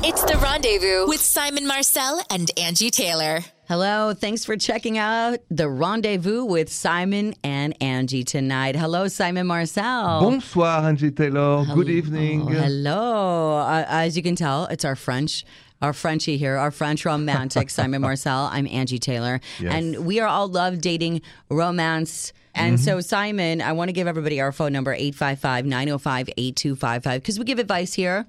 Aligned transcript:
It's 0.00 0.22
the 0.22 0.38
rendezvous 0.38 1.08
with 1.08 1.20
Simon 1.20 1.66
Marcel 1.66 2.20
and 2.30 2.48
Angi 2.56 2.90
Taylor. 2.90 3.40
Hello, 3.66 4.14
thanks 4.14 4.44
for 4.44 4.56
checking 4.56 4.96
out 4.96 5.40
the 5.50 5.68
rendezvous 5.68 6.44
with 6.44 6.70
Simon 6.70 7.34
and 7.42 7.78
Angi 7.80 8.24
tonight. 8.24 8.76
Hello, 8.76 9.08
Simon 9.08 9.46
Marcel. 9.48 10.20
Bonsoir, 10.20 10.82
Angi 10.82 11.14
Taylor. 11.14 11.64
Good 11.74 11.88
evening. 11.88 12.42
Oh, 12.42 12.46
hello. 12.46 13.56
Uh, 13.58 13.84
as 13.88 14.16
you 14.16 14.22
can 14.22 14.36
tell, 14.36 14.66
it's 14.66 14.84
our 14.84 14.96
French. 14.96 15.44
Our 15.82 15.92
Frenchie 15.92 16.38
here, 16.38 16.56
our 16.56 16.70
French 16.70 17.04
romantic, 17.04 17.68
Simon 17.78 18.00
Marcel. 18.00 18.48
I'm 18.52 18.66
Angi 18.66 19.00
Taylor. 19.00 19.40
Yes. 19.60 19.74
And 19.74 20.06
we 20.06 20.20
are 20.20 20.28
all 20.28 20.48
love 20.48 20.80
dating 20.80 21.22
romance. 21.50 22.32
And 22.54 22.80
so, 22.80 23.00
Simon, 23.00 23.62
I 23.62 23.72
want 23.72 23.88
to 23.88 23.92
give 23.92 24.08
everybody 24.08 24.40
our 24.40 24.50
phone 24.50 24.72
number 24.72 24.92
855 24.92 25.64
905 25.66 26.30
8255 26.36 27.22
because 27.22 27.38
we 27.38 27.44
give 27.44 27.58
advice 27.60 27.94
here. 27.94 28.26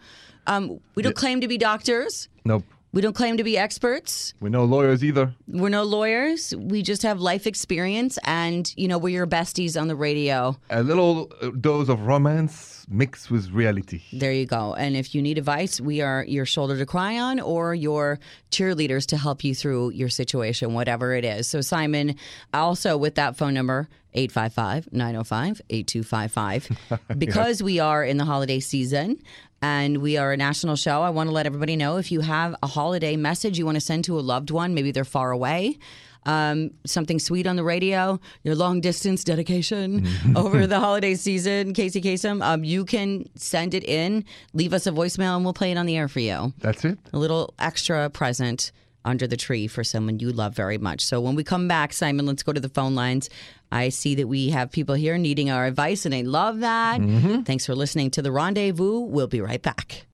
Um, 0.50 0.80
we 0.96 1.04
don't 1.04 1.16
claim 1.16 1.40
to 1.42 1.48
be 1.48 1.60
doctors, 1.60 2.28
Nope. 2.44 2.64
we 2.92 3.02
don't 3.02 3.14
claim 3.16 3.38
to 3.38 3.44
be 3.44 3.56
experts. 3.56 4.34
We're 4.42 4.50
no 4.50 4.66
lawyers 4.66 5.04
either. 5.04 5.36
We're 5.48 5.70
no 5.70 5.84
lawyers. 5.84 6.56
We 6.58 6.82
just 6.82 7.04
have 7.04 7.22
life 7.22 7.46
experience, 7.46 8.18
and 8.24 8.74
you 8.76 8.88
know 8.88 8.98
we're 8.98 9.16
your 9.16 9.28
besties 9.28 9.80
on 9.80 9.88
the 9.88 9.96
radio. 9.96 10.58
A 10.72 10.82
little 10.82 11.26
dose 11.62 11.88
of 11.88 12.02
romance 12.02 12.88
mixed 12.90 13.30
with 13.30 13.52
reality. 13.52 14.02
There 14.12 14.34
you 14.34 14.48
go. 14.48 14.74
And 14.74 14.98
if 14.98 15.14
you 15.14 15.22
need 15.22 15.38
advice, 15.38 15.80
we 15.80 16.02
are 16.02 16.26
your 16.28 16.48
shoulder 16.48 16.76
to 16.80 16.86
cry 16.88 17.20
on, 17.20 17.40
or 17.40 17.76
your 17.76 18.20
cheerleaders 18.50 19.06
to 19.08 19.18
help 19.18 19.44
you 19.44 19.54
through 19.54 19.92
your 19.92 20.10
situation, 20.10 20.74
whatever 20.74 21.14
it 21.14 21.24
is. 21.24 21.46
So 21.48 21.62
Simon, 21.62 22.16
also 22.54 22.98
with 22.98 23.14
that 23.16 23.38
phone 23.38 23.54
number. 23.54 23.88
855-905-8255 24.16 26.78
because 27.20 27.62
we 27.64 27.80
are 27.80 28.04
in 28.04 28.18
the 28.18 28.26
holiday 28.26 28.60
season 28.60 29.18
and 29.62 29.98
we 29.98 30.18
are 30.18 30.32
a 30.32 30.38
national 30.38 30.76
show 30.76 31.02
i 31.02 31.10
want 31.10 31.28
to 31.28 31.34
let 31.34 31.46
everybody 31.46 31.76
know 31.76 31.98
if 31.98 32.12
you 32.12 32.22
have 32.22 32.56
a 32.64 32.68
holiday 32.68 33.16
message 33.16 33.58
you 33.58 33.66
want 33.66 33.76
to 33.76 33.82
send 33.82 34.04
to 34.04 34.18
a 34.18 34.22
loved 34.22 34.52
one 34.52 34.74
maybe 34.74 34.92
they're 34.92 35.04
far 35.06 35.32
away 35.32 35.78
um, 36.26 36.72
something 36.86 37.20
sweet 37.20 37.48
on 37.48 37.56
the 37.56 37.64
radio, 37.64 38.20
your 38.44 38.56
long 38.56 38.82
distance 38.82 39.24
dedication 39.24 40.08
over 40.36 40.68
the 40.68 40.80
holiday 40.88 41.16
season, 41.16 41.74
Casey 41.74 42.02
Kasem, 42.02 42.44
um, 42.44 42.64
you 42.64 42.86
can 42.86 43.26
send 43.36 43.74
it 43.74 43.84
in, 43.84 44.26
leave 44.54 44.74
us 44.74 44.86
a 44.86 44.92
voicemail, 44.92 45.36
and 45.36 45.46
we'll 45.46 45.54
play 45.54 45.72
it 45.72 45.78
on 45.78 45.86
the 45.86 45.98
air 45.98 46.08
for 46.08 46.20
you. 46.20 46.54
That's 46.60 46.84
it. 46.86 47.00
A 47.14 47.18
little 47.18 47.54
extra 47.58 48.10
present 48.10 48.72
under 49.06 49.26
the 49.28 49.38
tree 49.38 49.68
for 49.68 49.84
someone 49.84 50.20
you 50.20 50.32
love 50.32 50.56
very 50.56 50.78
much. 50.78 51.06
So 51.06 51.22
when 51.22 51.36
we 51.36 51.44
come 51.44 51.68
back, 51.68 51.94
Simon, 51.94 52.26
let's 52.26 52.44
go 52.44 52.52
to 52.52 52.60
the 52.60 52.70
phone 52.70 52.96
lines. 52.96 53.30
I 53.72 53.90
see 53.90 54.16
that 54.16 54.28
we 54.28 54.50
have 54.50 54.72
people 54.72 54.96
here 54.96 55.18
needing 55.18 55.50
our 55.50 55.66
advice, 55.66 56.06
and 56.06 56.14
I 56.14 56.22
love 56.22 56.60
that. 56.60 57.00
Mm-hmm. 57.02 57.42
Thanks 57.42 57.66
for 57.66 57.76
listening 57.76 58.12
to 58.12 58.22
The 58.22 58.32
Rendezvous. 58.32 59.00
We'll 59.00 59.28
be 59.28 59.42
right 59.42 59.62
back. 59.62 60.09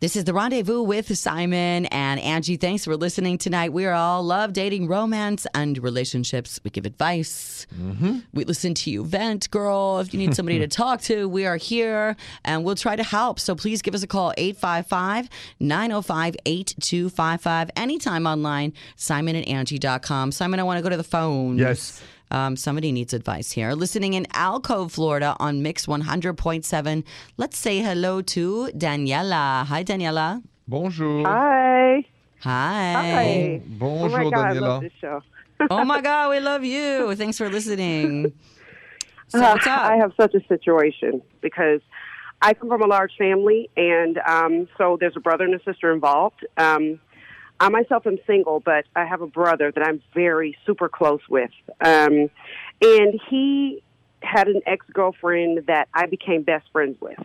This 0.00 0.16
is 0.16 0.24
The 0.24 0.32
Rendezvous 0.32 0.80
with 0.80 1.14
Simon 1.18 1.84
and 1.84 2.18
Angi. 2.18 2.58
Thanks 2.58 2.86
for 2.86 2.96
listening 2.96 3.36
tonight. 3.36 3.74
We 3.74 3.84
are 3.84 3.92
all 3.92 4.22
love 4.22 4.54
dating, 4.54 4.88
romance, 4.88 5.46
and 5.52 5.76
relationships. 5.76 6.58
We 6.64 6.70
give 6.70 6.86
advice. 6.86 7.66
Mm-hmm. 7.78 8.20
We 8.32 8.44
listen 8.44 8.72
to 8.72 8.90
you 8.90 9.04
vent, 9.04 9.50
girl. 9.50 9.98
If 9.98 10.14
you 10.14 10.18
need 10.18 10.34
somebody 10.34 10.58
to 10.60 10.68
talk 10.82 11.02
to, 11.02 11.28
we 11.28 11.44
are 11.44 11.58
here 11.58 12.16
and 12.46 12.64
we'll 12.64 12.76
try 12.76 12.96
to 12.96 13.02
help. 13.02 13.38
So 13.38 13.54
please 13.54 13.82
give 13.82 13.94
us 13.94 14.02
a 14.02 14.06
call 14.06 14.32
855 14.38 15.28
905 15.60 16.36
8255. 16.46 17.70
Anytime 17.76 18.26
online, 18.26 18.72
simonandangie.com. 18.96 20.32
Simon, 20.32 20.60
I 20.60 20.62
want 20.62 20.78
to 20.78 20.82
go 20.82 20.88
to 20.88 20.96
the 20.96 21.04
phone. 21.04 21.58
Yes. 21.58 22.02
Um, 22.30 22.56
somebody 22.56 22.92
needs 22.92 23.12
advice 23.12 23.50
here. 23.52 23.72
Listening 23.72 24.14
in 24.14 24.26
Alcove, 24.32 24.92
Florida 24.92 25.36
on 25.40 25.62
Mix 25.62 25.86
100.7. 25.86 27.04
Let's 27.36 27.58
say 27.58 27.80
hello 27.80 28.22
to 28.22 28.68
Daniela. 28.76 29.64
Hi, 29.66 29.82
Daniela. 29.82 30.42
Bonjour. 30.68 31.26
Hi. 31.26 32.04
Hi. 32.42 32.92
Hi. 32.92 33.62
Bonjour, 33.66 34.20
oh 34.20 34.24
my 34.24 34.30
God, 34.30 34.46
I 34.46 34.54
Daniela. 34.54 34.60
love 34.60 34.82
this 34.82 34.92
show. 35.00 35.22
Oh 35.70 35.84
my 35.84 36.00
God, 36.10 36.30
we 36.30 36.40
love 36.40 36.64
you. 36.64 37.14
Thanks 37.16 37.36
for 37.36 37.48
listening. 37.50 38.32
So 39.28 39.38
Uh, 39.40 39.52
what's 39.52 39.66
up? 39.66 39.80
I 39.82 39.96
have 39.96 40.12
such 40.18 40.34
a 40.34 40.40
situation 40.46 41.22
because 41.40 41.80
I 42.42 42.54
come 42.54 42.68
from 42.68 42.82
a 42.82 42.86
large 42.86 43.12
family, 43.18 43.68
and 43.76 44.18
um, 44.26 44.68
so 44.78 44.96
there's 44.98 45.16
a 45.16 45.20
brother 45.20 45.44
and 45.44 45.54
a 45.54 45.62
sister 45.64 45.92
involved. 45.92 46.46
Um, 46.56 47.00
I 47.60 47.68
myself 47.68 48.06
am 48.06 48.18
single, 48.26 48.60
but 48.60 48.86
I 48.96 49.04
have 49.04 49.20
a 49.20 49.26
brother 49.26 49.70
that 49.70 49.86
I'm 49.86 50.02
very 50.14 50.56
super 50.64 50.88
close 50.88 51.20
with, 51.28 51.50
um, 51.80 52.30
and 52.80 53.20
he 53.28 53.82
had 54.22 54.48
an 54.48 54.62
ex 54.66 54.84
girlfriend 54.92 55.66
that 55.66 55.88
I 55.94 56.06
became 56.06 56.42
best 56.42 56.66
friends 56.72 56.96
with. 57.00 57.18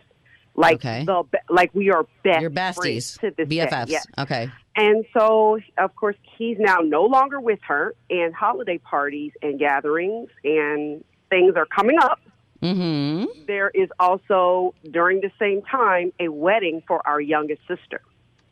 Like 0.54 0.76
Okay. 0.76 1.04
the 1.04 1.24
like 1.50 1.74
we 1.74 1.90
are 1.90 2.06
best 2.22 2.40
Your 2.40 2.50
besties, 2.50 3.18
to 3.20 3.30
this 3.30 3.48
day. 3.48 3.66
BFFs. 3.66 3.88
Yes. 3.88 4.06
Okay. 4.18 4.50
And 4.74 5.04
so, 5.18 5.58
of 5.78 5.94
course, 5.96 6.16
he's 6.36 6.58
now 6.58 6.78
no 6.78 7.04
longer 7.04 7.40
with 7.40 7.60
her, 7.66 7.94
and 8.10 8.34
holiday 8.34 8.78
parties 8.78 9.32
and 9.42 9.58
gatherings 9.58 10.28
and 10.44 11.02
things 11.30 11.56
are 11.56 11.66
coming 11.66 11.98
up. 11.98 12.20
Mm-hmm. 12.62 13.44
There 13.46 13.70
is 13.70 13.88
also, 13.98 14.74
during 14.90 15.20
the 15.20 15.30
same 15.38 15.62
time, 15.62 16.12
a 16.20 16.28
wedding 16.28 16.82
for 16.86 17.06
our 17.06 17.20
youngest 17.20 17.60
sister. 17.68 18.00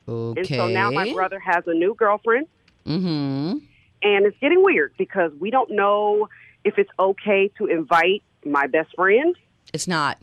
Okay. 0.09 0.41
And 0.41 0.49
so 0.49 0.69
now 0.69 0.91
my 0.91 1.13
brother 1.13 1.39
has 1.41 1.65
a 1.67 1.75
new 1.75 1.95
girlfriend, 1.95 2.47
Mm-hmm. 2.87 3.59
and 4.03 4.27
it's 4.27 4.37
getting 4.41 4.63
weird 4.63 4.93
because 4.99 5.33
we 5.41 5.51
don't 5.51 5.71
know 5.71 6.29
if 6.65 6.79
it's 6.79 6.91
okay 6.99 7.51
to 7.59 7.67
invite 7.67 8.23
my 8.45 8.67
best 8.67 8.95
friend. 8.95 9.35
It's 9.73 9.89
not. 9.89 10.19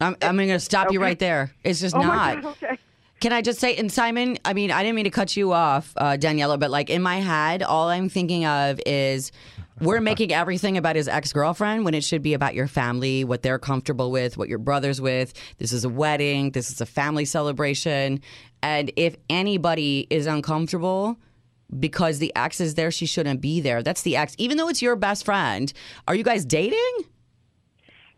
I'm, 0.00 0.16
I'm 0.22 0.36
going 0.36 0.48
to 0.48 0.60
stop 0.60 0.90
you 0.92 1.00
right 1.00 1.18
there. 1.18 1.52
It's 1.64 1.80
just 1.80 1.94
Oh 1.94 2.00
not. 2.00 2.36
my 2.36 2.40
God, 2.42 2.56
okay. 2.62 2.78
Can 3.20 3.32
I 3.32 3.42
just 3.42 3.58
say, 3.58 3.74
and 3.74 3.92
Simon, 3.92 4.38
I 4.44 4.52
mean, 4.54 4.70
I 4.70 4.82
didn't 4.84 4.94
mean 4.94 5.04
to 5.04 5.10
cut 5.10 5.36
you 5.36 5.52
off, 5.52 5.92
uh, 5.96 6.16
Daniela, 6.18 6.58
but 6.58 6.70
like 6.70 6.88
in 6.88 7.02
my 7.02 7.16
head, 7.16 7.62
all 7.64 7.88
I'm 7.88 8.08
thinking 8.08 8.46
of 8.46 8.80
is 8.86 9.32
we're 9.80 10.00
making 10.00 10.32
everything 10.32 10.76
about 10.76 10.96
his 10.96 11.08
ex 11.08 11.32
girlfriend 11.32 11.84
when 11.84 11.94
it 11.94 12.04
should 12.04 12.22
be 12.22 12.34
about 12.34 12.54
your 12.54 12.66
family, 12.66 13.24
what 13.24 13.42
they're 13.42 13.58
comfortable 13.58 14.10
with, 14.10 14.36
what 14.36 14.48
your 14.48 14.58
brother's 14.58 15.00
with. 15.00 15.32
This 15.58 15.72
is 15.72 15.84
a 15.84 15.88
wedding, 15.88 16.50
this 16.52 16.70
is 16.70 16.80
a 16.80 16.86
family 16.86 17.24
celebration. 17.24 18.20
And 18.62 18.90
if 18.96 19.16
anybody 19.30 20.06
is 20.10 20.26
uncomfortable, 20.26 21.18
because 21.78 22.18
the 22.18 22.32
ex 22.34 22.60
is 22.60 22.74
there, 22.74 22.90
she 22.90 23.06
shouldn't 23.06 23.40
be 23.40 23.60
there. 23.60 23.82
That's 23.82 24.02
the 24.02 24.16
ex. 24.16 24.34
Even 24.38 24.56
though 24.56 24.68
it's 24.68 24.80
your 24.82 24.96
best 24.96 25.24
friend, 25.24 25.72
are 26.06 26.14
you 26.14 26.24
guys 26.24 26.44
dating? 26.44 27.04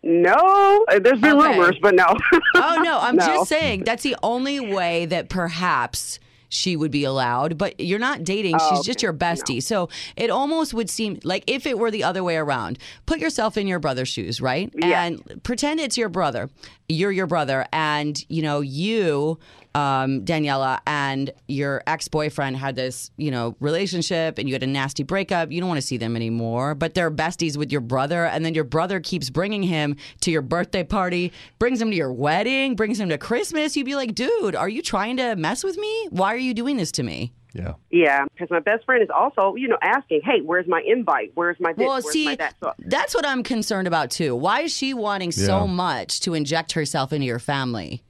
No, 0.02 0.86
uh, 0.88 0.98
there's 0.98 1.20
been 1.20 1.36
Okay. 1.36 1.50
rumors, 1.58 1.76
but 1.82 1.94
no. 1.94 2.06
Oh 2.54 2.80
no, 2.82 2.98
I'm 3.02 3.16
No. 3.16 3.26
just 3.26 3.48
saying 3.50 3.84
that's 3.84 4.02
the 4.02 4.16
only 4.22 4.58
way 4.60 5.04
that 5.06 5.28
perhaps 5.28 6.18
she 6.50 6.76
would 6.76 6.90
be 6.90 7.04
allowed, 7.04 7.56
but 7.56 7.80
you're 7.80 7.98
not 7.98 8.24
dating. 8.24 8.56
Oh, 8.60 8.70
She's 8.70 8.84
just 8.84 9.02
your 9.02 9.14
bestie. 9.14 9.62
So 9.62 9.88
it 10.16 10.28
almost 10.28 10.74
would 10.74 10.90
seem 10.90 11.18
like 11.24 11.44
if 11.46 11.64
it 11.64 11.78
were 11.78 11.90
the 11.90 12.04
other 12.04 12.22
way 12.22 12.36
around. 12.36 12.78
Put 13.06 13.20
yourself 13.20 13.56
in 13.56 13.66
your 13.66 13.78
brother's 13.78 14.08
shoes, 14.08 14.40
right? 14.40 14.70
Yeah. 14.76 15.04
And 15.04 15.42
pretend 15.42 15.80
it's 15.80 15.96
your 15.96 16.08
brother. 16.08 16.50
You're 16.88 17.12
your 17.12 17.28
brother 17.28 17.66
and 17.72 18.22
you 18.28 18.42
know, 18.42 18.60
you 18.60 19.38
um, 19.74 20.24
Daniela 20.24 20.80
and 20.86 21.30
your 21.48 21.82
ex-boyfriend 21.86 22.56
had 22.56 22.76
this, 22.76 23.10
you 23.16 23.30
know, 23.30 23.56
relationship 23.60 24.38
and 24.38 24.48
you 24.48 24.54
had 24.54 24.62
a 24.62 24.66
nasty 24.66 25.02
breakup. 25.02 25.50
You 25.52 25.60
don't 25.60 25.68
want 25.68 25.80
to 25.80 25.86
see 25.86 25.96
them 25.96 26.16
anymore, 26.16 26.74
but 26.74 26.94
they're 26.94 27.10
besties 27.10 27.56
with 27.56 27.70
your 27.70 27.80
brother 27.80 28.26
and 28.26 28.44
then 28.44 28.54
your 28.54 28.64
brother 28.64 29.00
keeps 29.00 29.30
bringing 29.30 29.62
him 29.62 29.96
to 30.22 30.30
your 30.30 30.42
birthday 30.42 30.84
party, 30.84 31.32
brings 31.58 31.80
him 31.80 31.90
to 31.90 31.96
your 31.96 32.12
wedding, 32.12 32.74
brings 32.74 32.98
him 32.98 33.08
to 33.08 33.18
Christmas. 33.18 33.76
You'd 33.76 33.86
be 33.86 33.96
like, 33.96 34.14
"Dude, 34.14 34.54
are 34.54 34.68
you 34.68 34.82
trying 34.82 35.16
to 35.18 35.36
mess 35.36 35.62
with 35.62 35.76
me? 35.76 36.08
Why 36.10 36.34
are 36.34 36.38
you 36.38 36.54
doing 36.54 36.76
this 36.76 36.92
to 36.92 37.02
me?" 37.02 37.32
Yeah. 37.52 37.74
yeah, 37.90 38.26
because 38.32 38.48
my 38.48 38.60
best 38.60 38.84
friend 38.84 39.02
is 39.02 39.08
also, 39.10 39.56
you 39.56 39.66
know, 39.66 39.78
asking, 39.82 40.20
"Hey, 40.22 40.40
where's 40.40 40.68
my 40.68 40.82
invite? 40.86 41.32
Where's 41.34 41.58
my 41.58 41.72
this? 41.72 41.84
Well, 41.84 41.94
where's 41.94 42.10
see, 42.12 42.26
my 42.26 42.36
that?" 42.36 42.54
So, 42.62 42.72
that's 42.78 43.12
what 43.14 43.26
I'm 43.26 43.42
concerned 43.42 43.88
about 43.88 44.10
too. 44.10 44.36
Why 44.36 44.62
is 44.62 44.72
she 44.72 44.94
wanting 44.94 45.32
so 45.32 45.66
much 45.66 46.20
to 46.20 46.34
inject 46.34 46.72
herself 46.72 47.12
into 47.12 47.26
your 47.26 47.40
family? 47.40 48.04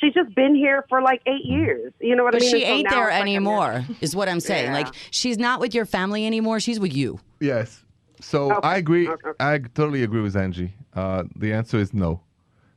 She's 0.00 0.14
just 0.14 0.34
been 0.34 0.54
here 0.54 0.84
for 0.88 1.02
like 1.02 1.20
eight 1.26 1.44
years. 1.44 1.92
You 2.00 2.14
know 2.16 2.24
what 2.24 2.32
But 2.32 2.42
I 2.42 2.44
mean? 2.46 2.50
she 2.50 2.64
And 2.64 2.68
so 2.68 2.74
ain't 2.74 2.84
now 2.90 2.96
there 2.96 3.08
it's 3.08 3.14
like 3.14 3.22
anymore, 3.22 3.84
is 4.00 4.14
what 4.16 4.28
I'm 4.28 4.40
saying. 4.40 4.66
Yeah. 4.66 4.72
Like 4.74 4.94
she's 5.10 5.38
not 5.38 5.60
with 5.60 5.74
your 5.74 5.86
family 5.86 6.26
anymore. 6.26 6.60
She's 6.60 6.78
with 6.80 6.94
you. 6.94 7.18
Yes. 7.40 7.84
So 8.20 8.52
Okay, 8.52 8.68
I 8.68 8.76
agree. 8.78 9.08
okay. 9.08 9.30
I 9.40 9.58
totally 9.58 10.02
agree 10.02 10.20
with 10.20 10.34
Angi. 10.34 10.70
Uh, 10.94 11.24
the 11.36 11.52
answer 11.52 11.78
is 11.78 11.92
no. 11.94 12.20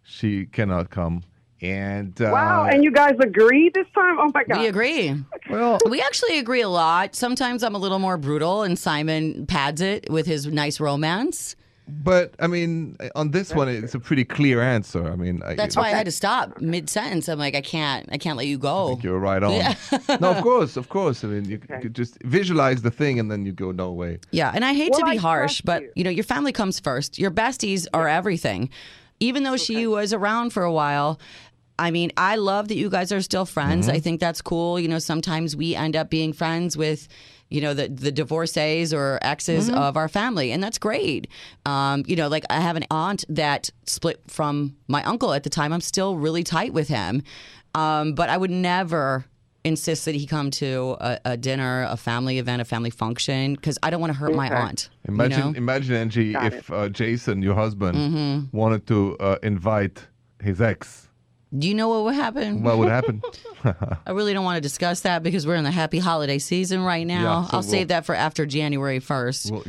She 0.03 0.45
cannot 0.45 0.89
come. 0.89 1.23
And 1.63 2.19
uh, 2.19 2.29
Wow, 2.33 2.65
and 2.65 2.83
you 2.83 2.91
guys 2.91 3.13
agree 3.21 3.69
this 3.73 3.85
time? 3.93 4.17
Oh 4.19 4.31
my 4.33 4.43
god! 4.43 4.57
We 4.59 4.65
agree. 4.65 5.13
well, 5.47 5.77
We 5.87 6.01
actually 6.01 6.39
agree 6.39 6.61
a 6.61 6.69
lot. 6.69 7.13
Sometimes 7.15 7.61
I'm 7.63 7.75
a 7.75 7.77
little 7.77 7.99
more 7.99 8.17
brutal, 8.17 8.63
and 8.63 8.79
Simon 8.79 9.45
pads 9.45 9.79
it 9.79 10.09
with 10.09 10.25
his 10.25 10.47
nice 10.47 10.79
romance. 10.79 11.55
But 12.03 12.33
I 12.39 12.47
mean, 12.47 12.95
on 13.15 13.31
this 13.31 13.53
one, 13.53 13.67
it's 13.67 13.93
a 13.93 13.99
pretty 13.99 14.23
clear 14.23 14.61
answer. 14.61 15.11
I 15.11 15.15
mean, 15.15 15.41
I- 15.43 15.55
That's 15.55 15.75
why 15.75 15.87
I 15.87 15.89
had 15.89 16.05
to 16.05 16.11
stop 16.11 16.61
mid 16.61 16.89
sentence. 16.89 17.27
I'm 17.27 17.37
like, 17.39 17.55
I 17.55 17.61
can't, 17.61 18.07
I 18.11 18.17
can't 18.17 18.37
let 18.37 18.47
you 18.47 18.57
go. 18.57 18.99
You're 19.03 19.19
right 19.19 19.43
on. 19.43 19.51
Yeah. 19.53 19.75
no, 20.19 20.31
of 20.31 20.41
course, 20.43 20.77
of 20.77 20.89
course. 20.89 21.23
I 21.23 21.27
mean, 21.27 21.45
you 21.45 21.57
could 21.59 21.93
just 21.95 22.17
visualize 22.23 22.81
the 22.81 22.91
thing, 22.91 23.19
and 23.19 23.29
then 23.31 23.45
you 23.45 23.51
go, 23.51 23.71
"No 23.71 23.91
way." 23.91 24.19
Yeah, 24.31 24.51
and 24.53 24.63
I 24.63 24.73
hate 24.73 24.93
to 24.93 25.03
be 25.05 25.11
I 25.11 25.15
harsh, 25.17 25.61
but 25.61 25.81
you. 25.83 25.91
you 25.97 26.03
know, 26.03 26.09
your 26.09 26.23
family 26.23 26.51
comes 26.51 26.79
first. 26.79 27.19
Your 27.19 27.31
besties 27.31 27.87
are 27.93 28.07
everything. 28.07 28.69
Even 29.19 29.43
though 29.43 29.57
she 29.57 29.85
was 29.85 30.13
around 30.13 30.51
for 30.51 30.63
a 30.63 30.71
while, 30.71 31.19
I 31.77 31.91
mean, 31.91 32.11
I 32.17 32.35
love 32.37 32.67
that 32.69 32.75
you 32.75 32.89
guys 32.89 33.11
are 33.11 33.21
still 33.21 33.45
friends. 33.45 33.87
Mm-hmm. 33.87 33.95
I 33.95 33.99
think 33.99 34.19
that's 34.19 34.41
cool. 34.41 34.79
You 34.79 34.87
know, 34.87 34.99
sometimes 34.99 35.55
we 35.55 35.75
end 35.75 35.95
up 35.95 36.09
being 36.09 36.33
friends 36.33 36.75
with, 36.77 37.07
you 37.51 37.61
know, 37.61 37.73
the 37.73 37.87
the 37.89 38.11
divorcees 38.11 38.93
or 38.93 39.19
exes 39.21 39.69
Mm-hmm. 39.69 39.77
of 39.77 39.97
our 39.97 40.07
family, 40.09 40.51
and 40.51 40.63
that's 40.63 40.77
great. 40.79 41.27
Um, 41.65 42.03
you 42.07 42.15
know, 42.15 42.27
like 42.27 42.45
I 42.49 42.59
have 42.61 42.75
an 42.77 42.85
aunt 42.89 43.25
that 43.29 43.69
split 43.85 44.21
from 44.27 44.75
my 44.87 45.03
uncle 45.03 45.33
at 45.33 45.43
the 45.43 45.49
time. 45.49 45.73
I'm 45.73 45.81
still 45.81 46.15
really 46.17 46.43
tight 46.43 46.73
with 46.73 46.87
him, 46.87 47.21
um, 47.75 48.13
but 48.15 48.29
I 48.29 48.37
would 48.37 48.51
never 48.51 49.25
insist 49.63 50.05
that 50.05 50.15
he 50.15 50.25
come 50.25 50.49
to 50.49 50.97
a, 50.99 51.19
a 51.25 51.37
dinner, 51.37 51.85
a 51.89 51.95
family 51.95 52.39
event, 52.39 52.61
a 52.61 52.65
family 52.65 52.89
function 52.89 53.53
because 53.53 53.77
I 53.83 53.91
don't 53.91 54.01
want 54.01 54.11
to 54.13 54.17
hurt 54.19 54.33
my 54.33 54.47
Okay. 54.47 54.55
aunt. 54.55 54.89
you 55.05 55.13
Imagine, 55.13 55.51
know? 55.53 55.57
imagine 55.57 56.09
Angi, 56.09 56.33
Got 56.33 56.45
if 56.47 56.71
uh, 56.71 56.89
Jason, 56.89 57.43
your 57.43 57.53
husband, 57.55 57.95
Mm-hmm. 57.95 58.57
wanted 58.57 58.87
to 58.87 59.15
uh, 59.19 59.37
invite 59.43 60.07
his 60.41 60.59
ex. 60.61 61.09
Do 61.57 61.67
you 61.67 61.73
know 61.75 61.89
what 61.89 62.03
would 62.05 62.15
happen? 62.15 62.63
What 62.63 62.77
would 62.77 62.87
happen? 62.89 63.21
I 64.05 64.11
really 64.11 64.33
don't 64.33 64.45
want 64.45 64.55
to 64.57 64.61
discuss 64.61 65.01
that 65.01 65.21
because 65.21 65.45
we're 65.45 65.55
in 65.55 65.63
the 65.65 65.71
happy 65.71 65.99
holiday 65.99 66.39
season 66.39 66.81
right 66.81 67.05
now. 67.05 67.21
Yeah, 67.41 67.43
so 67.47 67.49
I'll 67.57 67.61
we'll- 67.61 67.69
save 67.69 67.87
that 67.89 68.05
for 68.05 68.15
after 68.15 68.45
January 68.45 68.99
1st. 68.99 69.51
well, 69.51 69.63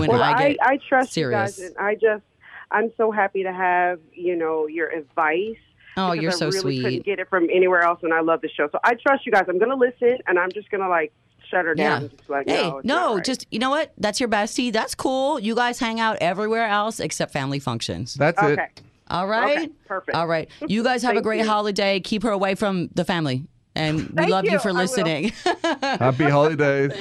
when 0.00 0.08
Well, 0.10 0.22
I 0.22 0.32
I, 0.32 0.48
get 0.52 0.56
I, 0.62 0.78
trust 0.88 1.12
serious. 1.12 1.58
you 1.58 1.64
guys, 1.64 1.70
and 1.76 1.78
I 1.78 1.94
just 1.94 2.22
I'm 2.70 2.90
so 2.96 3.10
happy 3.12 3.42
to 3.42 3.52
have 3.52 4.00
you 4.12 4.34
know 4.36 4.66
your 4.66 4.88
advice. 4.88 5.56
Oh, 5.98 6.12
you're 6.12 6.32
I 6.32 6.34
so 6.34 6.46
really 6.48 6.60
sweet. 6.60 6.82
Couldn't 6.82 7.04
get 7.04 7.18
it 7.20 7.28
from 7.28 7.48
anywhere 7.50 7.82
else, 7.82 8.00
and 8.02 8.12
I 8.12 8.20
love 8.20 8.40
the 8.40 8.48
show. 8.48 8.68
So 8.72 8.78
I 8.84 8.94
trust 8.94 9.24
you 9.26 9.32
guys. 9.32 9.44
I'm 9.48 9.58
going 9.58 9.70
to 9.70 9.76
listen, 9.76 10.18
and 10.26 10.38
I'm 10.38 10.50
just 10.52 10.70
going 10.70 10.82
to 10.82 10.88
like 10.88 11.12
shut 11.50 11.64
her 11.64 11.74
down. 11.74 12.02
and 12.02 12.16
Just 12.18 12.28
like, 12.28 12.48
hey, 12.48 12.68
no, 12.68 12.80
no, 12.84 13.14
right. 13.16 13.24
just 13.24 13.46
you 13.50 13.58
know 13.58 13.70
what? 13.70 13.92
That's 13.98 14.20
your 14.20 14.28
bestie. 14.28 14.72
That's 14.72 14.94
cool. 14.94 15.38
You 15.38 15.54
guys 15.54 15.78
hang 15.78 16.00
out 16.00 16.16
everywhere 16.20 16.66
else 16.66 16.98
except 17.00 17.32
family 17.32 17.58
functions. 17.60 18.14
That's 18.14 18.42
it. 18.42 18.82
Okay. 19.08 19.16
All 19.18 19.26
right. 19.26 19.58
Okay, 19.58 19.68
perfect. 19.86 20.16
All 20.16 20.26
right. 20.26 20.48
You 20.66 20.82
guys 20.82 21.02
have 21.02 21.16
a 21.16 21.22
great 21.28 21.40
you. 21.40 21.46
holiday. 21.48 22.00
Keep 22.00 22.22
her 22.24 22.30
away 22.30 22.54
from 22.54 22.88
the 22.94 23.04
family. 23.04 23.44
And 23.74 23.98
we 23.98 24.04
Thank 24.16 24.30
love 24.30 24.44
you, 24.46 24.52
you. 24.52 24.58
for 24.58 24.72
listening. 24.72 25.32
Happy 25.82 26.24
holidays. 26.24 26.92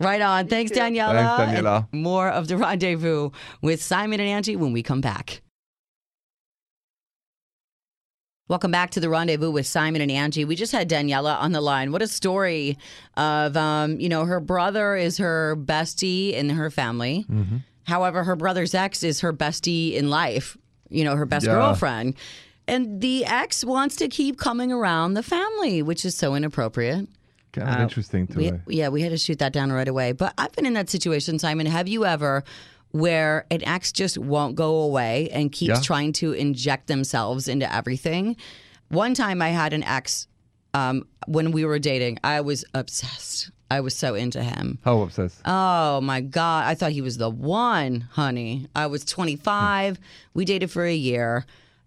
right 0.00 0.22
on. 0.22 0.48
Thanks, 0.48 0.72
Daniela. 0.72 1.36
Thanks, 1.36 1.60
Daniela. 1.60 1.86
And 1.92 2.02
more 2.02 2.28
of 2.30 2.48
the 2.48 2.56
rendezvous 2.56 3.30
with 3.60 3.82
Simon 3.82 4.20
and 4.20 4.44
Angi 4.44 4.56
when 4.56 4.72
we 4.72 4.82
come 4.82 5.02
back. 5.02 5.42
Welcome 8.48 8.70
back 8.70 8.90
to 8.90 9.00
the 9.00 9.08
rendezvous 9.08 9.50
with 9.50 9.66
Simon 9.66 10.02
and 10.02 10.10
Angi. 10.10 10.46
We 10.46 10.54
just 10.54 10.72
had 10.72 10.88
Daniela 10.88 11.40
on 11.40 11.52
the 11.52 11.62
line. 11.62 11.92
What 11.92 12.02
a 12.02 12.08
story 12.08 12.76
of, 13.16 13.56
um, 13.56 13.98
you 14.00 14.08
know, 14.10 14.26
her 14.26 14.38
brother 14.40 14.96
is 14.96 15.16
her 15.18 15.56
bestie 15.56 16.32
in 16.34 16.50
her 16.50 16.70
family. 16.70 17.26
However, 17.86 18.24
her 18.24 18.36
brother's 18.36 18.74
ex 18.74 19.02
is 19.02 19.20
her 19.20 19.32
bestie 19.32 19.94
in 19.94 20.10
life, 20.10 20.56
you 20.94 21.04
know, 21.04 21.16
her 21.16 21.26
best 21.26 21.46
Yeah. 21.46 21.52
girlfriend. 21.54 22.14
And 22.66 23.00
the 23.00 23.26
ex 23.26 23.64
wants 23.64 23.96
to 23.96 24.08
keep 24.08 24.38
coming 24.38 24.72
around 24.72 25.14
the 25.14 25.22
family, 25.22 25.82
which 25.82 26.04
is 26.04 26.14
so 26.14 26.34
inappropriate. 26.34 27.08
Kind 27.52 27.68
of 27.68 27.80
interesting 27.80 28.26
to 28.28 28.36
We, 28.38 28.50
me. 28.52 28.58
yeah, 28.68 28.88
we 28.88 29.02
had 29.02 29.10
to 29.10 29.18
shoot 29.18 29.38
that 29.40 29.52
down 29.52 29.70
right 29.70 29.86
away. 29.86 30.12
But 30.12 30.32
I've 30.38 30.52
been 30.52 30.66
in 30.66 30.72
that 30.74 30.88
situation, 30.90 31.38
Simon. 31.38 31.66
Have 31.66 31.86
you 31.88 32.04
ever 32.06 32.42
where 32.90 33.44
an 33.50 33.62
ex 33.64 33.92
just 33.92 34.16
won't 34.18 34.54
go 34.56 34.76
away 34.82 35.28
and 35.30 35.52
keeps 35.52 35.68
Yeah. 35.76 35.80
trying 35.80 36.12
to 36.14 36.32
inject 36.32 36.86
themselves 36.86 37.46
into 37.48 37.72
everything? 37.72 38.36
One 38.88 39.14
time 39.14 39.42
I 39.42 39.50
had 39.50 39.72
an 39.72 39.82
ex 39.84 40.26
um, 40.72 41.06
when 41.28 41.52
we 41.52 41.64
were 41.64 41.78
dating. 41.78 42.18
I 42.24 42.40
was 42.40 42.64
obsessed. 42.74 43.50
I 43.70 43.80
was 43.80 43.96
so 43.96 44.14
into 44.14 44.42
him. 44.42 44.78
How 44.84 45.00
obsessed? 45.00 45.40
Oh 45.44 46.00
my 46.00 46.20
God. 46.20 46.66
I 46.66 46.74
thought 46.74 46.92
he 46.92 47.00
was 47.00 47.16
the 47.18 47.30
one, 47.30 48.02
honey. 48.12 48.68
I 48.74 48.86
was 48.86 49.04
25. 49.04 49.98
we 50.34 50.44
dated 50.44 50.70
for 50.70 50.84
a 50.84 50.94
year. 50.94 51.44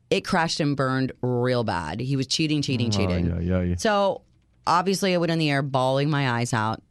It 0.09 0.21
crashed 0.25 0.59
and 0.59 0.75
burned 0.75 1.11
real 1.21 1.63
bad. 1.63 1.99
He 1.99 2.15
was 2.15 2.27
cheating, 2.27 2.61
cheating, 2.61 2.87
oh, 2.87 2.97
cheating. 2.97 3.31
Oh, 3.31 3.39
yeah, 3.39 3.59
yeah, 3.59 3.61
yeah. 3.61 3.75
So 3.75 4.21
obviously, 4.65 5.13
I 5.13 5.17
went 5.17 5.31
in 5.31 5.39
the 5.39 5.49
air 5.49 5.61
bawling 5.61 6.09
my 6.09 6.31
eyes 6.31 6.53
out. 6.53 6.81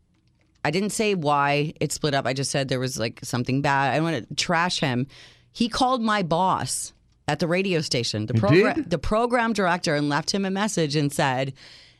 I 0.64 0.70
didn't 0.70 0.90
say 0.90 1.14
why 1.14 1.72
it 1.80 1.92
split 1.92 2.12
up. 2.12 2.26
I 2.26 2.32
just 2.32 2.50
said 2.50 2.68
there 2.68 2.80
was 2.80 2.98
like 2.98 3.20
something 3.22 3.62
bad. 3.62 3.94
I 3.94 4.00
want 4.00 4.28
to 4.28 4.34
trash 4.34 4.80
him. 4.80 5.06
He 5.52 5.68
called 5.68 6.02
my 6.02 6.22
boss 6.22 6.92
at 7.28 7.38
the 7.38 7.46
radio 7.46 7.80
station, 7.80 8.26
the 8.26 8.34
program, 8.34 8.82
the 8.82 8.98
program 8.98 9.52
director, 9.52 9.94
and 9.94 10.08
left 10.08 10.32
him 10.32 10.44
a 10.44 10.50
message 10.50 10.96
and 10.96 11.12
said, 11.12 11.54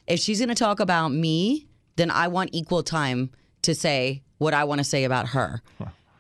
"If 0.07 0.21
she's 0.21 0.39
going 0.41 0.49
to 0.49 0.55
talk 0.55 0.81
about 0.81 1.09
me, 1.13 1.66
then 1.97 2.11
I 2.11 2.29
want 2.29 2.51
equal 2.53 2.83
time 2.83 3.31
to 3.63 3.75
say 3.75 4.23
what 4.39 4.55
I 4.55 4.65
want 4.65 4.79
to 4.79 4.85
say 4.85 5.05
about 5.05 5.29
her." 5.29 5.63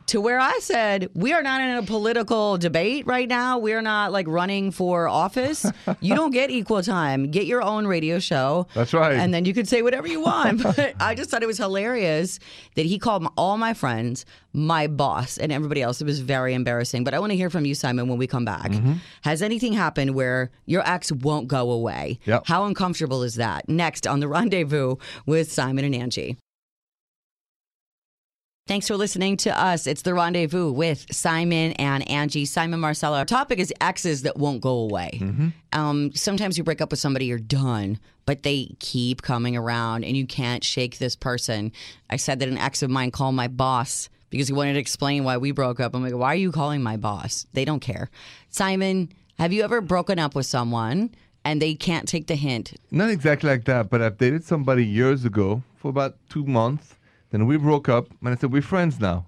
To 0.06 0.20
where 0.20 0.38
I 0.38 0.58
said, 0.60 1.10
we 1.14 1.32
are 1.32 1.42
not 1.42 1.60
in 1.60 1.76
a 1.78 1.82
political 1.82 2.58
debate 2.58 3.06
right 3.06 3.28
now. 3.28 3.58
We're 3.58 3.82
not 3.82 4.12
like 4.12 4.28
running 4.28 4.70
for 4.70 5.08
office. 5.08 5.66
you 6.00 6.14
don't 6.14 6.30
get 6.30 6.48
equal 6.48 6.80
time. 6.82 7.30
Get 7.30 7.46
your 7.46 7.60
own 7.60 7.88
radio 7.88 8.20
show. 8.20 8.68
That's 8.74 8.94
right. 8.94 9.14
And 9.16 9.34
then 9.34 9.44
you 9.44 9.52
could 9.52 9.66
say 9.66 9.82
whatever 9.82 10.06
you 10.06 10.20
want. 10.20 10.62
But 10.76 10.94
I 11.00 11.14
just 11.14 11.30
thought 11.30 11.42
it 11.42 11.46
was 11.46 11.58
hilarious 11.58 12.38
that 12.74 12.86
he 12.86 12.98
called 12.98 13.26
all 13.36 13.56
my 13.56 13.72
friends 13.74 14.24
my 14.52 14.86
boss 14.86 15.36
and 15.38 15.52
everybody 15.52 15.82
else. 15.82 16.00
It 16.00 16.04
was 16.04 16.20
very 16.20 16.54
embarrassing. 16.54 17.04
But 17.04 17.12
I 17.12 17.18
want 17.18 17.30
to 17.32 17.36
hear 17.36 17.50
from 17.50 17.64
you, 17.66 17.74
Simon, 17.74 18.08
when 18.08 18.18
we 18.18 18.26
come 18.26 18.44
back. 18.44 18.70
Mm-hmm. 18.70 18.94
Has 19.22 19.42
anything 19.42 19.74
happened 19.74 20.14
where 20.14 20.50
your 20.64 20.82
ex 20.88 21.12
won't 21.12 21.46
go 21.46 21.70
away? 21.70 22.18
Yep. 22.24 22.44
How 22.46 22.64
uncomfortable 22.64 23.22
is 23.22 23.34
that? 23.34 23.68
Next 23.68 24.06
on 24.06 24.20
the 24.20 24.28
rendezvous 24.28 24.96
with 25.26 25.52
Simon 25.52 25.84
and 25.84 25.94
Angi. 25.94 26.36
Thanks 28.66 28.88
for 28.88 28.96
listening 28.96 29.36
to 29.38 29.56
us. 29.56 29.86
It's 29.86 30.02
the 30.02 30.12
rendezvous 30.12 30.72
with 30.72 31.06
Simon 31.12 31.70
and 31.74 32.04
Angi. 32.06 32.48
Simon 32.48 32.80
Marcella. 32.80 33.18
Our 33.18 33.24
topic 33.24 33.60
is 33.60 33.72
exes 33.80 34.22
that 34.22 34.36
won't 34.36 34.60
go 34.60 34.70
away. 34.70 35.20
Um, 35.72 36.10
sometimes 36.14 36.58
you 36.58 36.64
break 36.64 36.80
up 36.80 36.90
with 36.90 36.98
somebody, 36.98 37.26
you're 37.26 37.38
done, 37.38 38.00
but 38.24 38.42
they 38.42 38.74
keep 38.80 39.22
coming 39.22 39.56
around 39.56 40.02
and 40.04 40.16
you 40.16 40.26
can't 40.26 40.64
shake 40.64 40.98
this 40.98 41.14
person. 41.14 41.70
I 42.10 42.16
said 42.16 42.40
that 42.40 42.48
an 42.48 42.58
ex 42.58 42.82
of 42.82 42.90
mine 42.90 43.12
called 43.12 43.36
my 43.36 43.46
boss 43.46 44.08
because 44.30 44.48
he 44.48 44.52
wanted 44.54 44.72
to 44.72 44.80
explain 44.80 45.22
why 45.22 45.36
we 45.36 45.52
broke 45.52 45.78
up. 45.78 45.94
I'm 45.94 46.02
like, 46.02 46.14
why 46.14 46.32
are 46.32 46.34
you 46.34 46.50
calling 46.50 46.82
my 46.82 46.96
boss? 46.96 47.46
They 47.52 47.64
don't 47.64 47.78
care. 47.78 48.10
Simon, 48.50 49.12
have 49.38 49.52
you 49.52 49.62
ever 49.62 49.80
broken 49.80 50.18
up 50.18 50.34
with 50.34 50.46
someone 50.46 51.14
and 51.44 51.62
they 51.62 51.76
can't 51.76 52.08
take 52.08 52.26
the 52.26 52.34
hint? 52.34 52.74
Not 52.90 53.10
exactly 53.10 53.48
like 53.48 53.64
that, 53.66 53.90
but 53.90 54.02
I've 54.02 54.18
dated 54.18 54.42
somebody 54.42 54.84
years 54.84 55.24
ago 55.24 55.62
for 55.76 55.88
about 55.88 56.16
two 56.28 56.44
months. 56.44 56.95
Then 57.30 57.46
we 57.46 57.56
broke 57.56 57.88
up, 57.88 58.08
and 58.20 58.28
I 58.30 58.36
said 58.36 58.52
we're 58.52 58.62
friends 58.62 59.00
now. 59.00 59.26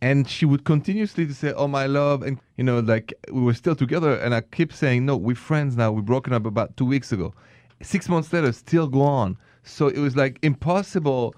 And 0.00 0.28
she 0.28 0.44
would 0.46 0.64
continuously 0.64 1.26
to 1.26 1.34
say, 1.34 1.52
"Oh 1.52 1.66
my 1.66 1.86
love," 1.86 2.22
and 2.22 2.38
you 2.56 2.64
know, 2.64 2.78
like 2.80 3.12
we 3.32 3.40
were 3.40 3.54
still 3.54 3.74
together. 3.74 4.14
And 4.14 4.34
I 4.34 4.42
keep 4.42 4.72
saying, 4.72 5.04
"No, 5.06 5.16
we're 5.16 5.34
friends 5.34 5.76
now. 5.76 5.90
We're 5.90 6.02
broken 6.02 6.32
up 6.32 6.46
about 6.46 6.76
two 6.76 6.84
weeks 6.84 7.10
ago." 7.12 7.34
Six 7.82 8.08
months 8.08 8.32
later, 8.32 8.52
still 8.52 8.86
go 8.86 9.02
on. 9.02 9.36
So 9.64 9.88
it 9.88 9.98
was 9.98 10.16
like 10.16 10.38
impossible. 10.42 11.34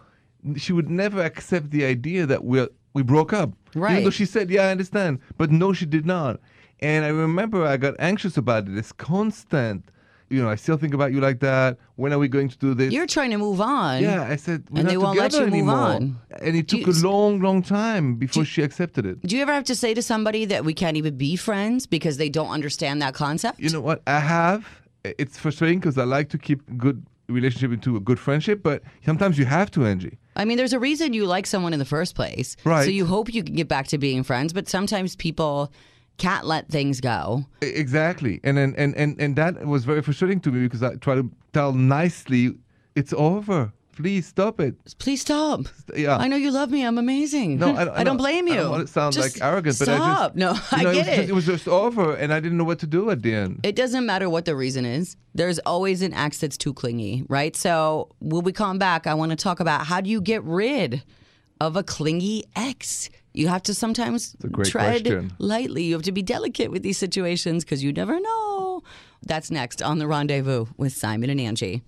She 0.57 0.73
would 0.73 0.91
never 0.91 1.23
accept 1.23 1.71
the 1.71 1.85
idea 1.85 2.27
that 2.27 2.45
we 2.45 2.67
we 2.93 3.03
broke 3.03 3.33
up. 3.33 3.53
Even 3.71 3.83
Right. 3.83 4.05
though 4.05 4.11
she 4.11 4.27
said, 4.27 4.51
"Yeah, 4.51 4.65
I 4.65 4.71
understand," 4.71 5.21
but 5.39 5.51
no, 5.51 5.73
she 5.73 5.87
did 5.87 6.05
not. 6.05 6.41
And 6.81 7.05
I 7.05 7.09
remember 7.09 7.65
I 7.65 7.77
got 7.77 7.95
anxious 7.99 8.37
about 8.37 8.69
it. 8.69 8.77
It's 8.77 8.93
constant. 8.93 9.91
You 10.31 10.41
know, 10.43 10.49
I 10.49 10.55
still 10.55 10.77
think 10.77 10.95
about 10.95 11.13
you 11.13 11.21
like 11.21 11.41
that. 11.41 11.77
When 11.97 12.13
are 12.13 12.19
we 12.19 12.29
going 12.29 12.49
to 12.51 12.57
do 12.57 12.73
this? 12.73 12.93
You're 12.93 13.09
trying 13.09 13.31
to 13.33 13.37
move 13.37 13.61
on. 13.61 14.01
yeah, 14.01 14.23
I 14.23 14.37
said, 14.37 14.63
we're 14.71 14.79
And 14.79 14.85
not 14.87 14.91
they 14.91 14.97
won't 14.97 15.19
let 15.19 15.33
together 15.33 15.47
you 15.47 15.51
move 15.51 15.75
anymore. 15.75 15.77
on. 15.77 16.17
And 16.41 16.57
it 16.57 16.69
took 16.69 16.87
you- 16.87 16.93
a 16.93 16.97
long, 17.03 17.41
long 17.41 17.63
time 17.63 18.15
before 18.15 18.45
she 18.45 18.63
accepted 18.63 19.05
it. 19.07 19.21
Do 19.27 19.35
you 19.37 19.43
ever 19.43 19.53
have 19.53 19.65
to 19.65 19.75
say 19.75 19.93
to 19.93 20.03
somebody 20.03 20.45
that 20.45 20.65
we 20.65 20.73
can't 20.73 20.97
even 20.97 21.17
be 21.17 21.35
friends 21.35 21.85
because 21.87 22.17
they 22.17 22.29
don't 22.29 22.51
understand 22.51 23.03
that 23.03 23.13
concept? 23.13 23.59
You 23.59 23.71
know 23.71 23.81
what? 23.81 24.03
I 24.07 24.21
have. 24.21 24.67
It's 25.05 25.37
frustrating 25.37 25.81
because 25.81 25.99
I 25.99 26.05
like 26.05 26.29
to 26.29 26.39
keep 26.39 26.61
good 26.79 27.05
relationship 27.29 27.73
into 27.73 27.97
a 27.97 28.01
good 28.01 28.19
friendship, 28.21 28.63
but 28.63 28.83
sometimes 29.05 29.37
you 29.39 29.47
have 29.47 29.71
to, 29.73 29.81
Angi. 29.81 30.17
I 30.37 30.45
mean, 30.45 30.57
there's 30.59 30.73
a 30.73 30.79
reason 30.79 31.13
you 31.13 31.27
like 31.27 31.47
someone 31.47 31.73
in 31.73 31.79
the 31.81 31.85
first 31.85 32.15
place. 32.15 32.57
Right. 32.65 32.85
So 32.85 32.91
you 32.91 33.05
hope 33.05 33.35
you 33.35 33.43
can 33.43 33.55
get 33.57 33.67
back 33.67 33.89
to 33.89 33.99
being 33.99 34.23
friends, 34.23 34.53
but 34.53 34.69
sometimes 34.69 35.17
people 35.17 35.73
can't 36.21 36.47
let 36.47 36.69
things 36.69 37.01
go. 37.01 37.47
Exactly. 37.63 38.41
And 38.45 38.57
then 38.57 38.75
and, 38.77 38.95
and, 38.95 39.21
and 39.21 39.35
that 39.37 39.67
was 39.67 39.85
very 39.85 40.03
frustrating 40.03 40.39
to 40.41 40.53
me 40.53 40.61
because 40.61 40.83
I 40.83 40.95
try 40.97 41.15
to 41.15 41.29
tell 41.53 41.73
nicely, 41.73 42.55
it's 42.95 43.13
over. 43.15 43.73
Please 43.97 44.27
stop 44.27 44.61
it. 44.61 44.77
Please 44.99 45.21
stop. 45.23 45.63
Yeah. 45.95 46.17
I 46.17 46.27
know 46.29 46.37
you 46.37 46.51
love 46.51 46.71
me. 46.71 46.87
I'm 46.87 46.97
amazing. 46.97 47.59
No, 47.59 47.75
I 47.75 47.85
don't, 47.85 47.97
I 48.01 48.05
don't 48.05 48.17
blame 48.17 48.47
you. 48.49 48.55
I 48.55 48.57
don't 48.57 48.71
want 48.71 48.87
to 48.87 48.93
sound 48.93 49.15
Just 49.15 49.41
like 49.41 49.45
arrogant, 49.47 49.79
but 49.79 49.89
I 49.89 49.97
stop. 49.97 50.37
just 50.37 50.37
no, 50.37 50.53
you 50.53 50.61
I 50.73 50.83
know, 50.85 50.93
get 50.93 51.07
it. 51.07 51.09
Was 51.09 51.09
it. 51.09 51.17
just, 51.17 51.29
it 51.29 51.33
was 51.33 51.47
just 51.47 51.69
over, 51.69 52.15
and 52.15 52.33
I 52.33 52.41
didn't 52.41 52.57
know 52.57 52.65
what 52.65 52.79
to 52.81 52.87
do 52.87 53.11
at 53.11 53.23
the 53.23 53.35
end. 53.35 53.61
It 53.63 53.77
doesn't 53.77 54.07
matter 54.07 54.31
what 54.31 54.45
the 54.45 54.55
reason 54.55 54.85
is. 54.87 55.17
There's 55.35 55.59
always 55.61 56.01
an 56.03 56.15
ex 56.15 56.39
that's 56.39 56.57
too 56.57 56.73
clingy, 56.73 57.25
right? 57.29 57.55
So 57.57 58.09
when 58.21 58.45
we 58.45 58.53
come 58.53 58.79
back, 58.79 59.07
I 59.07 59.15
want 59.15 59.31
to 59.31 59.37
talk 59.37 59.61
about 59.61 59.87
how 59.87 60.01
do 60.01 60.09
you 60.09 60.21
get 60.21 60.43
rid 60.45 61.03
of 61.61 61.77
a 61.77 61.83
clingy 61.83 62.45
ex? 62.57 63.11
You 63.33 63.49
have 63.49 63.63
to 63.65 63.75
sometimes 63.75 64.37
tread 64.65 65.05
question. 65.05 65.33
lightly. 65.39 65.85
You 65.85 65.95
have 65.95 66.03
to 66.03 66.13
be 66.13 66.23
delicate 66.23 66.71
with 66.71 66.83
these 66.83 66.99
situations 66.99 67.65
because 67.65 67.83
you 67.83 67.93
never 67.93 68.19
know. 68.19 68.83
That's 69.23 69.51
next 69.51 69.83
on 69.83 69.99
the 69.99 70.07
rendezvous 70.07 70.67
with 70.77 70.93
Simon 70.93 71.31
and 71.31 71.41
Angi. 71.41 71.83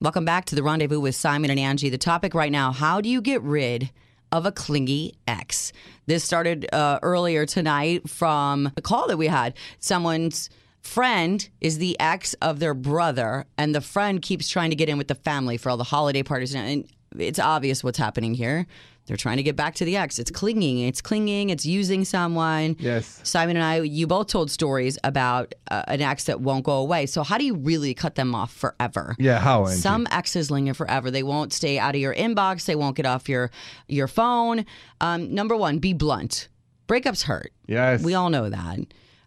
Welcome 0.00 0.24
back 0.24 0.46
to 0.46 0.54
the 0.54 0.62
rendezvous 0.62 1.00
with 1.00 1.14
Simon 1.14 1.50
and 1.50 1.60
Angi. 1.60 1.90
The 1.90 1.98
topic 1.98 2.34
right 2.34 2.52
now 2.52 2.72
how 2.72 3.00
do 3.00 3.08
you 3.08 3.20
get 3.20 3.42
rid 3.42 3.90
of 4.30 4.46
a 4.46 4.52
clingy 4.52 5.14
ex? 5.26 5.72
This 6.06 6.24
started 6.24 6.66
uh, 6.72 6.98
earlier 7.02 7.46
tonight 7.46 8.08
from 8.08 8.72
a 8.76 8.82
call 8.82 9.08
that 9.08 9.18
we 9.18 9.26
had. 9.26 9.54
Someone's 9.78 10.48
Friend 10.82 11.48
is 11.60 11.78
the 11.78 11.98
ex 12.00 12.34
of 12.42 12.58
their 12.58 12.74
brother, 12.74 13.46
and 13.56 13.72
the 13.72 13.80
friend 13.80 14.20
keeps 14.20 14.48
trying 14.48 14.70
to 14.70 14.76
get 14.76 14.88
in 14.88 14.98
with 14.98 15.06
the 15.06 15.14
family 15.14 15.56
for 15.56 15.70
all 15.70 15.76
the 15.76 15.84
holiday 15.84 16.24
parties. 16.24 16.54
And 16.56 16.88
it's 17.16 17.38
obvious 17.38 17.84
what's 17.84 17.98
happening 17.98 18.34
here. 18.34 18.66
They're 19.06 19.16
trying 19.16 19.38
to 19.38 19.42
get 19.42 19.56
back 19.56 19.74
to 19.76 19.84
the 19.84 19.96
ex. 19.96 20.18
It's 20.18 20.30
clinging. 20.30 20.80
It's 20.80 21.00
clinging. 21.00 21.50
It's 21.50 21.66
using 21.66 22.04
someone. 22.04 22.76
Yes. 22.78 23.20
Simon 23.24 23.56
and 23.56 23.64
I, 23.64 23.80
you 23.80 24.06
both 24.06 24.28
told 24.28 24.50
stories 24.50 24.98
about 25.02 25.54
uh, 25.70 25.82
an 25.88 26.00
ex 26.00 26.24
that 26.24 26.40
won't 26.40 26.64
go 26.64 26.74
away. 26.74 27.06
So 27.06 27.22
how 27.22 27.36
do 27.36 27.44
you 27.44 27.54
really 27.54 27.94
cut 27.94 28.14
them 28.14 28.34
off 28.34 28.52
forever? 28.52 29.16
Yeah, 29.18 29.40
how, 29.40 29.64
Angi? 29.64 29.74
Some 29.74 30.06
exes 30.10 30.50
linger 30.50 30.74
forever. 30.74 31.10
They 31.10 31.24
won't 31.24 31.52
stay 31.52 31.78
out 31.78 31.94
of 31.94 32.00
your 32.00 32.14
inbox. 32.14 32.64
They 32.66 32.76
won't 32.76 32.96
get 32.96 33.06
off 33.06 33.28
your 33.28 33.50
your 33.88 34.06
phone. 34.08 34.64
Um, 35.00 35.34
number 35.34 35.56
one, 35.56 35.78
be 35.78 35.92
blunt. 35.92 36.48
Breakups 36.86 37.24
hurt. 37.24 37.52
Yes. 37.66 38.02
We 38.02 38.14
all 38.14 38.30
know 38.30 38.50
that. 38.50 38.78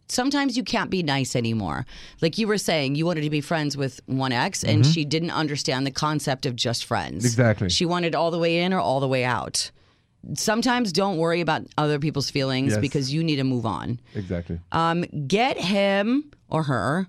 Sometimes 0.07 0.55
you 0.55 0.63
can't 0.63 0.89
be 0.89 1.01
nice 1.01 1.35
anymore. 1.35 1.85
Like 2.21 2.38
you 2.38 2.47
were 2.47 2.57
saying, 2.59 2.95
you 2.95 3.05
wanted 3.05 3.21
to 3.21 3.29
be 3.29 3.41
friends 3.41 3.75
with 3.75 4.00
one 4.05 4.31
ex, 4.31 4.63
and 4.63 4.85
she 4.85 5.03
didn't 5.05 5.31
understand 5.31 5.85
the 5.88 5.91
concept 5.91 6.45
of 6.45 6.55
just 6.55 6.85
friends. 6.85 7.19
Mm-hmm. 7.24 7.25
Exactly. 7.25 7.69
She 7.69 7.85
wanted 7.85 8.13
all 8.13 8.29
the 8.31 8.38
way 8.39 8.59
in 8.59 8.71
or 8.74 8.79
all 8.79 9.00
the 9.00 9.07
way 9.07 9.24
out. 9.24 9.71
Sometimes 10.35 10.91
don't 10.91 11.17
worry 11.17 11.41
about 11.41 11.63
other 11.77 12.00
people's 12.00 12.29
feelings 12.31 12.71
Yes. 12.74 12.81
because 12.81 13.13
you 13.13 13.24
need 13.24 13.35
to 13.38 13.43
move 13.43 13.65
on. 13.65 14.00
Exactly. 14.15 14.59
Um, 14.71 15.03
get 15.27 15.57
him 15.59 16.31
or 16.50 16.63
her 16.63 17.07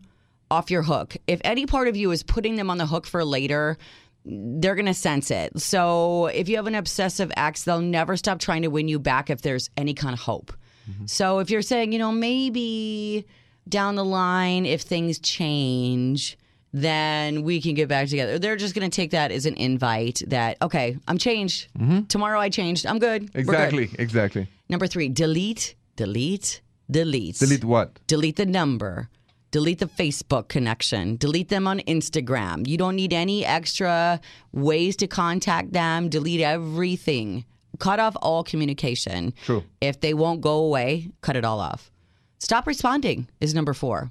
off 0.51 0.71
your 0.71 0.83
hook. 0.83 1.17
If 1.27 1.41
any 1.45 1.67
part 1.67 1.89
of 1.89 1.97
you 1.97 2.11
is 2.13 2.23
putting 2.23 2.57
them 2.57 2.71
on 2.71 2.79
the 2.79 2.87
hook 2.87 3.07
for 3.07 3.25
later, 3.25 3.79
they're 4.25 4.75
going 4.75 4.87
to 4.87 4.95
sense 4.95 5.31
it. 5.31 5.59
So 5.61 6.27
if 6.27 6.49
you 6.49 6.57
have 6.57 6.67
an 6.67 6.75
obsessive 6.75 7.33
ex, 7.37 7.65
they'll 7.65 7.81
never 7.81 8.17
stop 8.17 8.39
trying 8.39 8.63
to 8.63 8.69
win 8.69 8.87
you 8.89 8.99
back 8.99 9.31
if 9.31 9.43
there's 9.43 9.71
any 9.77 9.95
kind 9.95 10.13
of 10.15 10.21
hope. 10.21 10.53
Mm-hmm. 10.91 11.07
So 11.07 11.39
if 11.41 11.51
you're 11.51 11.63
saying, 11.63 11.93
you 11.93 11.99
know, 11.99 12.13
maybe 12.13 13.27
down 13.69 13.97
the 13.97 14.05
line, 14.05 14.67
if 14.67 14.83
things 14.83 15.19
change, 15.19 16.39
then 16.73 17.43
we 17.43 17.61
can 17.61 17.75
get 17.75 17.89
back 17.89 18.09
together. 18.09 18.39
They're 18.39 18.57
just 18.57 18.75
going 18.75 18.89
to 18.89 18.95
take 18.95 19.11
that 19.13 19.33
as 19.33 19.47
an 19.47 19.55
invite 19.55 20.23
that, 20.27 20.59
okay, 20.61 20.99
I'm 21.09 21.19
changed. 21.19 21.69
Mm-hmm. 21.79 22.03
Tomorrow 22.05 22.39
I 22.39 22.49
changed. 22.49 22.87
I'm 22.87 22.99
good. 22.99 23.31
We're 23.35 23.43
good. 23.43 23.55
Exactly. 23.55 23.91
Exactly. 23.99 24.49
Number 24.69 24.87
three, 24.87 25.09
delete, 25.09 25.75
delete, 25.97 26.61
delete. 26.91 27.39
Delete 27.39 27.65
what? 27.65 27.99
Delete 28.07 28.37
the 28.37 28.47
number. 28.47 29.09
Delete 29.53 29.79
the 29.79 29.87
Facebook 29.87 30.49
connection. 30.49 31.17
Delete 31.17 31.49
them 31.49 31.67
on 31.67 31.79
Instagram. 31.81 32.67
You 32.67 32.77
don't 32.77 32.97
need 32.97 33.13
any 33.13 33.45
extra 33.45 34.21
ways 34.53 34.97
to 34.97 35.07
contact 35.07 35.73
them. 35.73 36.11
Delete 36.11 36.41
everything. 36.43 37.45
Cut 37.79 38.01
off 38.01 38.17
all 38.23 38.43
communication. 38.45 39.33
True. 39.45 39.65
If 39.81 40.01
they 40.01 40.15
won't 40.15 40.41
go 40.41 40.59
away, 40.65 41.09
cut 41.21 41.37
it 41.37 41.45
all 41.45 41.61
off. 41.61 41.91
Stop 42.39 42.67
responding 42.67 43.29
is 43.41 43.55
number 43.55 43.73
four. 43.75 44.11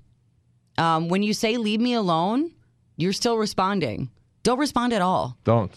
Um, 0.78 1.08
when 1.10 1.24
you 1.24 1.34
say 1.34 1.58
leave 1.58 1.80
me 1.80 1.94
alone, 1.94 2.52
you're 2.98 3.14
still 3.14 3.38
responding. 3.38 4.10
Don't 4.44 4.60
respond 4.60 4.94
at 4.94 5.02
all. 5.02 5.38
Don't. 5.44 5.72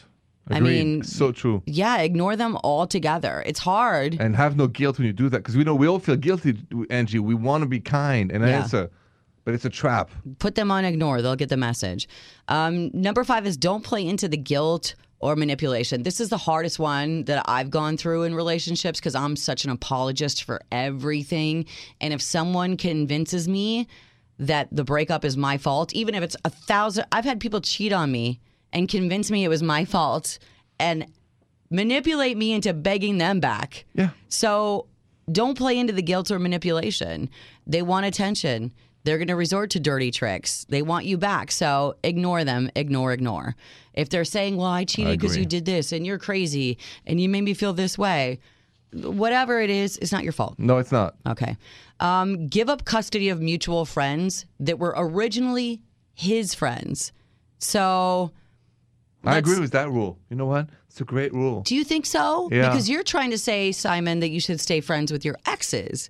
I 0.51 0.61
mean- 0.61 1.03
so 1.03 1.31
true. 1.31 1.63
Yeah, 1.67 1.99
ignore 1.99 2.35
them 2.35 2.57
altogether. 2.65 3.43
It's 3.45 3.59
hard. 3.61 4.17
And 4.19 4.35
have 4.35 4.57
no 4.57 4.67
guilt 4.67 4.99
when 4.99 5.07
you 5.07 5.13
do 5.13 5.29
that, 5.29 5.39
because 5.39 5.57
we 5.57 5.63
know 5.65 5.75
we 5.75 5.87
all 5.87 5.99
feel 5.99 6.17
guilty, 6.17 6.55
Angi. 6.55 7.21
We 7.21 7.35
want 7.35 7.63
to 7.63 7.69
be 7.69 7.81
kind, 7.81 8.33
and 8.33 8.43
Yeah. 8.43 8.65
it's 8.65 8.73
a, 8.73 8.89
but 9.45 9.53
it's 9.55 9.67
a 9.67 9.71
trap. 9.71 10.11
put 10.39 10.55
them 10.55 10.71
on 10.71 10.85
ignore. 10.87 11.21
They'll 11.21 11.37
get 11.37 11.51
the 11.51 11.57
message. 11.59 12.09
Um, 12.49 12.91
number 12.95 13.25
five 13.25 13.47
is 13.47 13.57
don't 13.59 13.85
play 13.85 14.07
into 14.07 14.27
the 14.27 14.37
guilt 14.39 14.95
or 15.21 15.37
manipulation. 15.37 16.03
This 16.03 16.21
is 16.21 16.29
the 16.29 16.37
hardest 16.37 16.79
one 16.79 17.25
that 17.25 17.45
I've 17.47 17.71
gone 17.71 17.97
through 17.97 18.23
in 18.23 18.35
relationships 18.35 19.01
because 19.01 19.15
I'm 19.15 19.37
such 19.37 19.65
an 19.65 19.71
apologist 19.71 20.45
for 20.45 20.61
everything. 20.71 21.67
And 22.01 22.13
if 22.13 22.23
someone 22.23 22.77
convinces 22.77 23.49
me 23.49 23.89
that 24.39 24.69
the 24.71 24.85
breakup 24.85 25.25
is 25.25 25.37
my 25.37 25.59
fault, 25.59 25.93
even 25.93 26.15
if 26.15 26.23
it's 26.23 26.37
a 26.45 26.51
thousand, 26.51 27.07
I've 27.11 27.25
had 27.25 27.41
people 27.41 27.61
cheat 27.61 27.93
on 27.93 28.13
me 28.13 28.41
and 28.73 28.89
convince 28.89 29.31
me 29.31 29.45
it 29.45 29.49
was 29.49 29.63
my 29.63 29.85
fault 29.85 30.39
and 30.79 31.07
manipulate 31.71 32.37
me 32.37 32.53
into 32.53 32.73
begging 32.73 33.19
them 33.19 33.41
back. 33.41 33.85
Yeah. 33.95 34.11
So 34.29 34.87
don't 35.31 35.59
play 35.59 35.79
into 35.79 35.93
the 35.93 36.03
guilt 36.03 36.31
or 36.31 36.39
manipulation. 36.39 37.29
They 37.67 37.83
want 37.83 38.07
attention. 38.07 38.73
They're 39.05 39.19
going 39.19 39.29
to 39.29 39.37
resort 39.37 39.71
to 39.71 39.81
dirty 39.81 40.11
tricks. 40.11 40.65
They 40.69 40.83
want 40.83 41.05
you 41.07 41.19
back. 41.19 41.51
So 41.51 41.97
ignore 42.03 42.45
them, 42.45 42.71
ignore, 42.75 43.13
ignore. 43.13 43.57
If 43.99 44.11
they're 44.11 44.25
saying, 44.25 44.57
well, 44.57 44.67
I 44.69 44.85
cheated 44.85 45.19
because 45.19 45.37
you 45.37 45.45
did 45.45 45.65
this 45.65 45.91
and 45.93 46.07
you're 46.07 46.19
crazy 46.19 46.79
and 47.05 47.21
you 47.21 47.29
made 47.29 47.41
me 47.43 47.53
feel 47.53 47.73
this 47.73 47.99
way, 47.99 48.39
whatever 48.93 49.61
it 49.61 49.71
is, 49.71 49.97
it's 49.99 50.13
not 50.13 50.23
your 50.23 50.33
fault. 50.33 50.55
No, 50.59 50.79
it's 50.79 50.93
not. 50.93 51.17
Okay. 51.27 51.57
Um, 51.99 52.47
give 52.47 52.69
up 52.69 52.85
custody 52.85 53.29
of 53.29 53.41
mutual 53.41 53.85
friends 53.85 54.47
that 54.61 54.79
were 54.79 54.95
originally 54.97 55.83
his 56.15 56.55
friends. 56.55 57.13
So 57.59 58.31
I 59.25 59.37
agree 59.39 59.59
with 59.59 59.73
that 59.73 59.91
rule. 59.91 60.17
You 60.31 60.37
know 60.37 60.47
what? 60.47 60.69
It's 60.87 61.01
a 61.01 61.05
great 61.05 61.35
rule. 61.35 61.63
do 61.63 61.75
you 61.75 61.83
think 61.85 62.07
so? 62.07 62.49
Yeah. 62.53 62.71
Because 62.71 62.89
you're 62.89 63.03
trying 63.03 63.31
to 63.33 63.39
say, 63.39 63.73
Simon, 63.73 64.21
that 64.21 64.29
you 64.31 64.41
should 64.41 64.61
stay 64.61 64.81
friends 64.81 65.11
with 65.11 65.25
your 65.25 65.37
exes. 65.45 66.09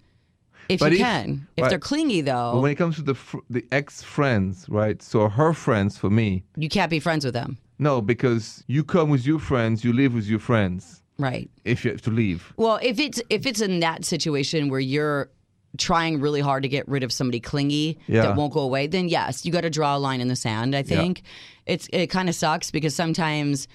If 0.68 0.80
But 0.80 0.92
you 0.92 0.98
if- 0.98 1.02
can. 1.04 1.46
If 1.56 1.62
right. 1.62 1.68
they're 1.70 1.78
clingy, 1.78 2.20
But 2.20 2.32
though, 2.52 2.60
when 2.60 2.70
it 2.70 2.74
comes 2.74 2.96
to 2.96 3.02
the 3.02 3.14
fr- 3.14 3.38
the 3.48 3.64
ex 3.72 4.02
friends, 4.02 4.66
right? 4.68 5.00
So 5.02 5.26
her 5.30 5.54
friends 5.54 5.96
for 5.96 6.10
me, 6.10 6.44
you 6.56 6.68
can't 6.68 6.90
be 6.90 7.00
friends 7.00 7.24
with 7.24 7.32
them. 7.32 7.56
No, 7.78 8.00
because 8.00 8.64
you 8.66 8.82
come 8.84 9.08
with 9.10 9.26
your 9.26 9.38
friends, 9.38 9.84
you 9.84 9.92
live 9.92 10.14
with 10.14 10.26
your 10.26 10.40
friends. 10.40 11.02
Right. 11.18 11.50
If 11.64 11.84
you 11.84 11.90
have 11.90 12.02
to 12.02 12.10
leave, 12.10 12.52
Well, 12.56 12.78
if 12.82 12.98
it's 13.00 13.20
if 13.28 13.44
it's 13.46 13.60
in 13.60 13.80
that 13.80 14.04
situation 14.04 14.68
where 14.68 14.80
you're 14.80 15.30
trying 15.76 16.20
really 16.20 16.40
hard 16.40 16.62
to 16.62 16.68
get 16.68 16.88
rid 16.88 17.02
of 17.02 17.12
somebody 17.12 17.40
clingy 17.40 17.98
Yeah. 18.06 18.22
that 18.22 18.36
won't 18.36 18.52
go 18.52 18.60
away, 18.60 18.86
then 18.86 19.08
yes, 19.08 19.44
you 19.44 19.52
got 19.52 19.62
to 19.62 19.70
draw 19.70 19.96
a 19.96 19.98
line 19.98 20.20
in 20.20 20.28
the 20.28 20.36
sand. 20.36 20.74
I 20.76 20.82
think 20.82 21.22
it's 21.66 21.88
it 21.92 22.06
kind 22.08 22.28
of 22.28 22.34
sucks 22.34 22.70
because 22.70 22.94
sometimes 22.94 23.68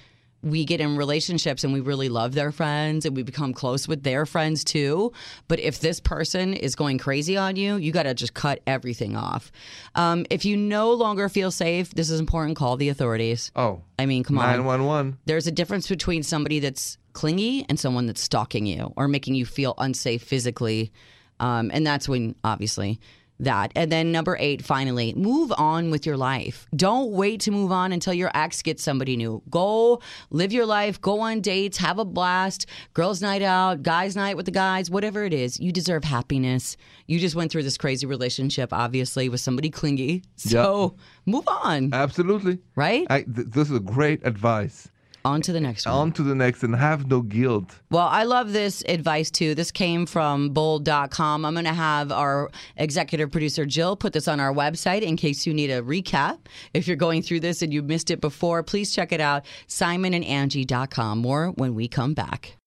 we 0.44 0.66
get 0.66 0.82
in 0.82 0.98
relationships 0.98 1.64
and 1.64 1.74
we 1.74 1.80
really 1.80 2.10
love 2.10 2.34
their 2.34 2.52
friends 2.52 3.06
and 3.06 3.16
we 3.16 3.24
become 3.24 3.54
close 3.54 3.88
with 3.88 4.04
their 4.04 4.26
friends 4.26 4.64
too. 4.64 5.12
But 5.48 5.60
if 5.60 5.80
this 5.80 6.00
person 6.00 6.54
is 6.54 6.76
going 6.76 6.98
crazy 6.98 7.38
on 7.38 7.56
you, 7.56 7.78
you 7.78 7.92
got 7.92 8.04
to 8.04 8.14
just 8.14 8.34
cut 8.34 8.60
everything 8.68 9.16
off. 9.16 9.52
Um, 9.96 10.26
if 10.30 10.46
you 10.46 10.58
no 10.58 10.92
longer 10.92 11.30
feel 11.30 11.50
safe, 11.50 11.92
this 11.94 12.10
is 12.10 12.20
important. 12.20 12.58
Call 12.58 12.76
the 12.78 12.90
authorities. 12.90 13.52
oh, 13.56 13.82
I 13.98 14.06
mean, 14.06 14.24
come 14.24 14.38
on 14.38 14.46
nine 14.46 14.66
one 14.66 14.86
one. 14.86 15.18
there's 15.26 15.48
a 15.48 15.52
difference 15.52 15.88
between 15.88 16.24
somebody 16.24 16.60
that's 16.60 16.98
clingy 17.14 17.66
and 17.70 17.80
someone 17.80 18.06
that's 18.06 18.22
stalking 18.22 18.66
you 18.66 18.92
or 18.98 19.08
making 19.08 19.36
you 19.36 19.46
feel 19.46 19.76
unsafe 19.78 20.24
physically. 20.24 20.92
Um, 21.40 21.72
and 21.74 21.86
that's 21.86 22.10
when, 22.10 22.36
obviously, 22.44 23.00
that. 23.40 23.72
And 23.76 23.92
then 23.92 24.12
number 24.12 24.38
eight, 24.40 24.64
finally, 24.64 25.14
move 25.16 25.52
on 25.58 25.92
with 25.92 26.06
your 26.06 26.18
life. 26.18 26.68
Don't 26.76 27.12
wait 27.12 27.42
to 27.42 27.52
move 27.52 27.72
on 27.72 27.92
until 27.92 28.14
your 28.14 28.32
ex 28.34 28.62
gets 28.62 28.84
somebody 28.84 29.18
new. 29.18 29.42
Go 29.50 30.02
live 30.30 30.54
your 30.54 30.66
life, 30.66 31.02
go 31.02 31.20
on 31.20 31.42
dates, 31.42 31.78
have 31.78 32.00
a 32.00 32.06
blast, 32.06 32.66
girls' 32.94 33.22
night 33.22 33.42
out, 33.42 33.84
guys' 33.84 34.16
night 34.16 34.38
with 34.38 34.46
the 34.46 34.52
guys, 34.52 34.90
whatever 34.90 35.24
it 35.26 35.34
is. 35.34 35.60
You 35.60 35.72
deserve 35.72 36.04
happiness. 36.04 36.78
You 37.08 37.20
just 37.20 37.36
went 37.36 37.52
through 37.52 37.64
this 37.64 37.78
crazy 37.78 38.06
relationship, 38.06 38.72
obviously, 38.72 39.30
with 39.30 39.42
somebody 39.42 39.70
clingy. 39.70 40.24
So 40.36 40.96
move 41.26 41.48
on, 41.48 41.94
Absolutely. 41.94 42.60
right? 42.76 43.06
I, 43.10 43.24
th- 43.24 43.48
this 43.50 43.70
is 43.70 43.80
great 43.80 44.26
advice. 44.26 44.88
On 45.26 45.42
to 45.42 45.54
the 45.54 45.62
next 45.62 45.86
one. 45.86 45.96
On 45.96 46.12
to 46.14 46.24
the 46.24 46.36
next, 46.36 46.64
and 46.64 46.76
have 46.76 47.08
no 47.08 47.22
guilt. 47.22 47.80
Well, 47.90 48.08
I 48.08 48.24
love 48.24 48.52
this 48.52 48.84
advice 48.90 49.32
too. 49.32 49.56
This 49.56 49.72
came 49.72 50.06
from 50.06 50.54
bolde.com. 50.54 51.46
I'm 51.46 51.54
going 51.54 51.64
to 51.64 51.74
have 51.74 52.12
our 52.12 52.52
executive 52.76 53.32
producer 53.32 53.66
Jill 53.66 53.96
put 53.96 54.12
this 54.12 54.28
on 54.28 54.42
our 54.42 54.54
website 54.54 55.02
in 55.02 55.16
case 55.16 55.48
you 55.48 55.54
need 55.54 55.70
a 55.70 55.82
recap. 55.82 56.40
If 56.74 56.88
you're 56.88 56.98
going 56.98 57.22
through 57.22 57.40
this 57.40 57.62
and 57.62 57.74
you 57.74 57.82
missed 57.82 58.12
it 58.12 58.20
before, 58.20 58.64
please 58.64 58.94
check 58.94 59.14
it 59.14 59.22
out. 59.22 59.46
SimonandAngie.com. 59.70 61.20
More 61.20 61.50
when 61.52 61.74
we 61.74 61.88
come 61.88 62.14
back. 62.14 62.58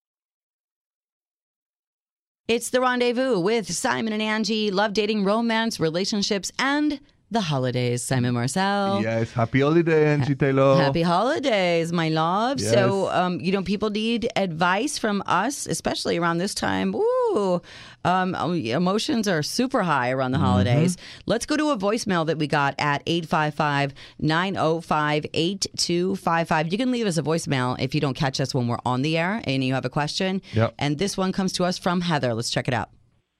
It's 2.49 2.71
the 2.71 2.81
rendezvous 2.81 3.41
with 3.41 3.71
Simon 3.75 4.13
and 4.13 4.23
Angi. 4.23 4.73
Love 4.73 4.93
dating, 4.93 5.25
romance, 5.25 5.81
relationships, 5.81 6.53
and 6.59 7.01
the 7.31 7.41
holidays. 7.41 8.03
Simon 8.03 8.35
Marcel. 8.35 9.03
Yes, 9.03 9.33
happy 9.33 9.61
holiday, 9.61 10.17
Angi 10.17 10.39
Taylor. 10.39 10.77
Happy 10.77 11.03
holidays, 11.03 11.93
my 11.93 12.09
love. 12.09 12.61
So, 12.61 13.09
um, 13.11 13.41
you 13.41 13.53
know, 13.53 13.63
people 13.63 13.91
need 13.91 14.29
advice 14.37 14.99
from 14.99 15.23
us, 15.27 15.67
especially 15.67 16.19
around 16.19 16.39
this 16.39 16.55
time. 16.55 16.95
Ooh, 16.95 17.61
um, 18.05 18.35
emotions 18.35 19.27
are 19.27 19.43
super 19.43 19.83
high 19.83 20.11
around 20.11 20.33
the 20.33 20.39
holidays. 20.39 20.97
Let's 21.27 21.47
go 21.47 21.57
to 21.57 21.71
a 21.71 21.77
voicemail 21.77 22.27
that 22.27 22.39
we 22.39 22.47
got 22.47 22.75
at 22.79 23.03
855 23.07 23.95
905 24.21 25.27
8255. 25.35 26.73
You 26.73 26.79
can 26.79 26.91
leave 26.93 27.07
us 27.07 27.19
a 27.19 27.23
voicemail 27.23 27.77
if 27.81 27.95
you 27.95 28.01
don't 28.01 28.15
catch 28.15 28.41
us 28.41 28.55
when 28.55 28.69
we're 28.69 28.79
on 28.87 29.03
the 29.03 29.19
air 29.19 29.43
and 29.45 29.65
you 29.65 29.75
have 29.75 29.85
a 29.85 29.91
question. 29.91 30.41
Yep. 30.53 30.75
And 30.79 30.99
this 30.99 31.17
one 31.17 31.33
comes 31.33 31.53
to 31.55 31.65
us 31.65 31.79
from 31.79 32.03
Heather. 32.03 32.35
Let's 32.35 32.51
check 32.51 32.69
it 32.69 32.75
out. 32.75 32.91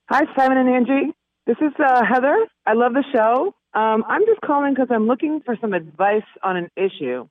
Hi, 0.09 0.23
Simon 0.37 0.57
and 0.57 0.69
Angi. 0.69 1.13
This 1.45 1.57
is 1.61 1.73
uh, 1.79 2.01
Heather. 2.03 2.35
I 2.65 2.73
love 2.73 2.93
the 2.93 3.03
show. 3.15 3.53
Um, 3.77 4.03
I'm 4.07 4.25
just 4.25 4.41
calling 4.41 4.73
because 4.73 4.87
I'm 4.89 5.05
looking 5.05 5.39
for 5.45 5.55
some 5.61 5.73
advice 5.73 6.25
on 6.41 6.57
an 6.57 6.71
issue. 6.75 7.27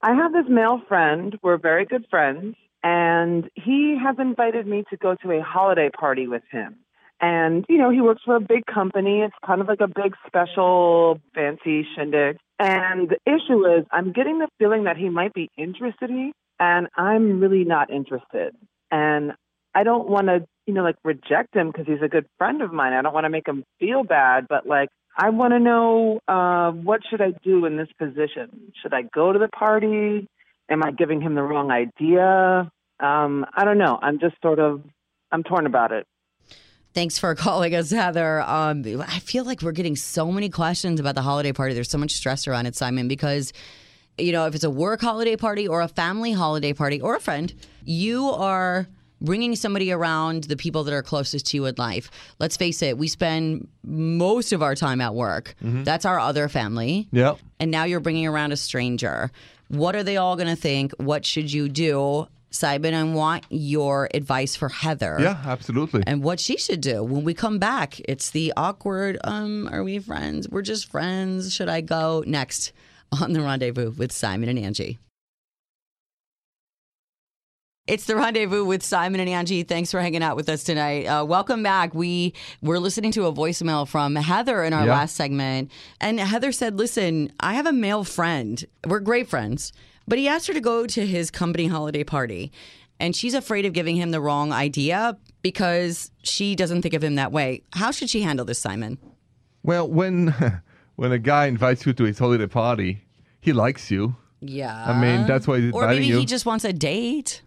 I 0.00 0.14
have 0.14 0.32
this 0.32 0.44
male 0.48 0.80
friend. 0.86 1.36
We're 1.42 1.58
very 1.58 1.86
good 1.86 2.06
friends, 2.08 2.54
and 2.84 3.50
he 3.56 3.98
has 4.00 4.14
invited 4.20 4.64
me 4.64 4.84
to 4.90 4.96
go 4.96 5.16
to 5.24 5.32
a 5.32 5.42
holiday 5.42 5.90
party 5.90 6.28
with 6.28 6.44
him. 6.52 6.76
And, 7.20 7.66
you 7.68 7.78
know, 7.78 7.90
he 7.90 8.00
works 8.00 8.22
for 8.24 8.36
a 8.36 8.40
big 8.40 8.64
company. 8.72 9.22
It's 9.22 9.34
kind 9.44 9.60
of 9.60 9.66
like 9.66 9.80
a 9.80 9.88
big 9.88 10.14
special 10.24 11.20
fancy 11.34 11.84
shindig. 11.96 12.36
And 12.60 13.08
the 13.08 13.18
issue 13.26 13.66
is 13.66 13.84
I'm 13.90 14.12
getting 14.12 14.38
the 14.38 14.46
feeling 14.60 14.84
that 14.84 14.96
he 14.96 15.08
might 15.08 15.34
be 15.34 15.50
interested 15.58 16.10
in 16.10 16.16
me 16.16 16.32
and 16.60 16.86
I'm 16.96 17.40
really 17.40 17.64
not 17.64 17.90
interested. 17.90 18.54
And 18.92 19.32
I 19.74 19.82
don't 19.82 20.08
want 20.08 20.28
to, 20.28 20.46
you 20.66 20.74
know, 20.74 20.84
like 20.84 20.96
reject 21.02 21.56
him 21.56 21.72
because 21.72 21.86
he's 21.88 22.02
a 22.04 22.08
good 22.08 22.26
friend 22.38 22.62
of 22.62 22.72
mine. 22.72 22.92
I 22.92 23.02
don't 23.02 23.14
want 23.14 23.24
to 23.24 23.30
make 23.30 23.48
him 23.48 23.64
feel 23.80 24.04
bad, 24.04 24.46
but 24.48 24.64
like 24.64 24.88
I 25.16 25.30
want 25.30 25.52
to 25.52 25.58
know 25.58 26.20
uh, 26.28 26.70
what 26.70 27.00
should 27.08 27.20
I 27.20 27.32
do 27.42 27.64
in 27.66 27.76
this 27.76 27.88
position? 27.98 28.72
Should 28.82 28.94
I 28.94 29.02
go 29.02 29.32
to 29.32 29.38
the 29.38 29.48
party? 29.48 30.28
Am 30.70 30.84
I 30.84 30.92
giving 30.92 31.20
him 31.20 31.34
the 31.34 31.42
wrong 31.42 31.70
idea? 31.70 32.70
Um, 33.00 33.46
I 33.54 33.64
don't 33.64 33.78
know. 33.78 33.98
I'm 34.00 34.18
just 34.20 34.34
sort 34.42 34.58
of 34.58 34.82
I'm 35.30 35.42
torn 35.42 35.66
about 35.66 35.92
it. 35.92 36.06
Thanks 36.94 37.18
for 37.18 37.34
calling 37.34 37.74
us, 37.74 37.90
Heather. 37.90 38.40
Um, 38.40 38.84
I 39.06 39.18
feel 39.20 39.44
like 39.44 39.62
we're 39.62 39.72
getting 39.72 39.96
so 39.96 40.32
many 40.32 40.48
questions 40.48 41.00
about 41.00 41.14
the 41.14 41.22
holiday 41.22 41.52
party. 41.52 41.74
There's 41.74 41.90
so 41.90 41.98
much 41.98 42.12
stress 42.12 42.48
around 42.48 42.66
it, 42.66 42.74
Simon, 42.74 43.08
because 43.08 43.52
you 44.16 44.32
know 44.32 44.46
if 44.46 44.54
it's 44.54 44.64
a 44.64 44.70
work 44.70 45.00
holiday 45.00 45.36
party 45.36 45.68
or 45.68 45.80
a 45.80 45.88
family 45.88 46.32
holiday 46.32 46.72
party 46.72 47.00
or 47.00 47.14
a 47.14 47.20
friend, 47.20 47.54
you 47.84 48.30
are 48.30 48.88
bringing 49.20 49.56
somebody 49.56 49.92
around 49.92 50.44
the 50.44 50.56
people 50.56 50.84
that 50.84 50.94
are 50.94 51.02
closest 51.02 51.46
to 51.46 51.56
you 51.56 51.66
in 51.66 51.74
life. 51.78 52.10
Let's 52.38 52.56
face 52.56 52.82
it, 52.82 52.98
we 52.98 53.08
spend 53.08 53.68
most 53.84 54.52
of 54.52 54.62
our 54.62 54.74
time 54.74 55.00
at 55.00 55.14
work. 55.14 55.54
That's 55.60 56.04
our 56.04 56.18
other 56.18 56.48
family. 56.48 57.08
Yeah. 57.10 57.34
And 57.60 57.70
now 57.70 57.84
you're 57.84 58.00
bringing 58.00 58.26
around 58.26 58.52
a 58.52 58.56
stranger. 58.56 59.30
What 59.68 59.96
are 59.96 60.02
they 60.02 60.16
all 60.16 60.36
going 60.36 60.48
to 60.48 60.56
think? 60.56 60.92
What 60.98 61.26
should 61.26 61.52
you 61.52 61.68
do? 61.68 62.28
Simon, 62.50 62.94
I 62.94 63.02
want 63.04 63.44
your 63.50 64.08
advice 64.14 64.56
for 64.56 64.70
Heather. 64.70 65.18
Yeah, 65.20 65.38
absolutely. 65.44 66.02
And 66.06 66.22
what 66.22 66.40
she 66.40 66.56
should 66.56 66.80
do 66.80 67.02
when 67.02 67.22
we 67.22 67.34
come 67.34 67.58
back. 67.58 68.00
It's 68.08 68.30
the 68.30 68.54
awkward, 68.56 69.18
um, 69.24 69.68
are 69.70 69.84
we 69.84 69.98
friends? 69.98 70.48
We're 70.48 70.62
just 70.62 70.90
friends. 70.90 71.52
Should 71.52 71.68
I 71.68 71.82
go? 71.82 72.24
Next 72.26 72.72
on 73.20 73.34
the 73.34 73.42
rendezvous 73.42 73.90
with 73.90 74.12
Simon 74.12 74.48
and 74.48 74.58
Angi. 74.58 74.96
It's 77.88 78.04
the 78.04 78.16
rendezvous 78.16 78.66
with 78.66 78.82
Simon 78.82 79.18
and 79.18 79.30
Angi. 79.30 79.66
Thanks 79.66 79.90
for 79.90 79.98
hanging 80.00 80.22
out 80.22 80.36
with 80.36 80.50
us 80.50 80.62
tonight. 80.62 81.06
Uh, 81.06 81.24
welcome 81.24 81.62
back. 81.62 81.94
We 81.94 82.34
were 82.60 82.78
listening 82.78 83.12
to 83.12 83.24
a 83.24 83.32
voicemail 83.32 83.88
from 83.88 84.14
Heather 84.14 84.62
in 84.62 84.74
our 84.74 84.84
Yeah. 84.84 84.92
last 84.92 85.16
segment, 85.16 85.70
and 85.98 86.20
Heather 86.20 86.52
said, 86.52 86.76
"Listen, 86.76 87.32
I 87.40 87.54
have 87.54 87.64
a 87.66 87.72
male 87.72 88.04
friend. 88.04 88.62
We're 88.86 89.00
great 89.00 89.26
friends, 89.26 89.72
but 90.06 90.18
he 90.18 90.28
asked 90.28 90.48
her 90.48 90.52
to 90.52 90.60
go 90.60 90.86
to 90.86 91.06
his 91.06 91.30
company 91.30 91.68
holiday 91.68 92.04
party, 92.04 92.52
and 93.00 93.16
she's 93.16 93.32
afraid 93.32 93.64
of 93.64 93.72
giving 93.72 93.96
him 93.96 94.10
the 94.10 94.20
wrong 94.20 94.52
idea 94.52 95.16
because 95.40 96.10
she 96.22 96.54
doesn't 96.54 96.82
think 96.82 96.92
of 96.92 97.02
him 97.02 97.14
that 97.14 97.32
way. 97.32 97.62
How 97.72 97.90
should 97.90 98.10
she 98.10 98.20
handle 98.20 98.44
this, 98.44 98.58
Simon? 98.58 98.98
Well, 99.62 99.88
when 99.88 100.34
when 100.96 101.10
a 101.10 101.18
guy 101.18 101.46
invites 101.46 101.86
you 101.86 101.94
to 101.94 102.04
his 102.04 102.18
holiday 102.18 102.48
party, 102.48 102.98
he 103.40 103.54
likes 103.54 103.90
you. 103.90 104.14
Yeah, 104.42 104.84
I 104.86 105.00
mean, 105.00 105.26
that's 105.26 105.48
why 105.48 105.58
he's 105.60 105.72
or 105.72 105.86
maybe 105.88 106.04
you. 106.06 106.18
he 106.18 106.26
just 106.26 106.44
wants 106.44 106.66
a 106.66 106.72
date. 106.74 107.40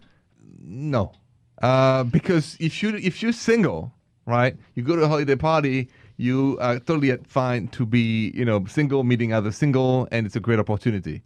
No, 0.63 1.13
uh, 1.62 2.03
because 2.03 2.56
if 2.60 2.84
you 2.84 2.96
if 2.96 3.22
you're 3.22 3.34
single, 3.34 3.91
right, 4.25 4.56
you 4.75 4.84
go 4.84 4.96
to 4.96 5.03
a 5.03 5.08
holiday 5.08 5.36
party, 5.36 5.89
you 6.18 6.58
are 6.62 6.77
totally 6.80 7.15
fine 7.25 7.68
to 7.70 7.86
be 7.86 8.32
you 8.36 8.46
know 8.46 8.63
single, 8.65 9.03
meeting 9.03 9.34
other 9.34 9.51
single, 9.51 10.08
and 10.12 10.25
it's 10.25 10.36
a 10.36 10.39
great 10.39 10.60
opportunity. 10.60 11.24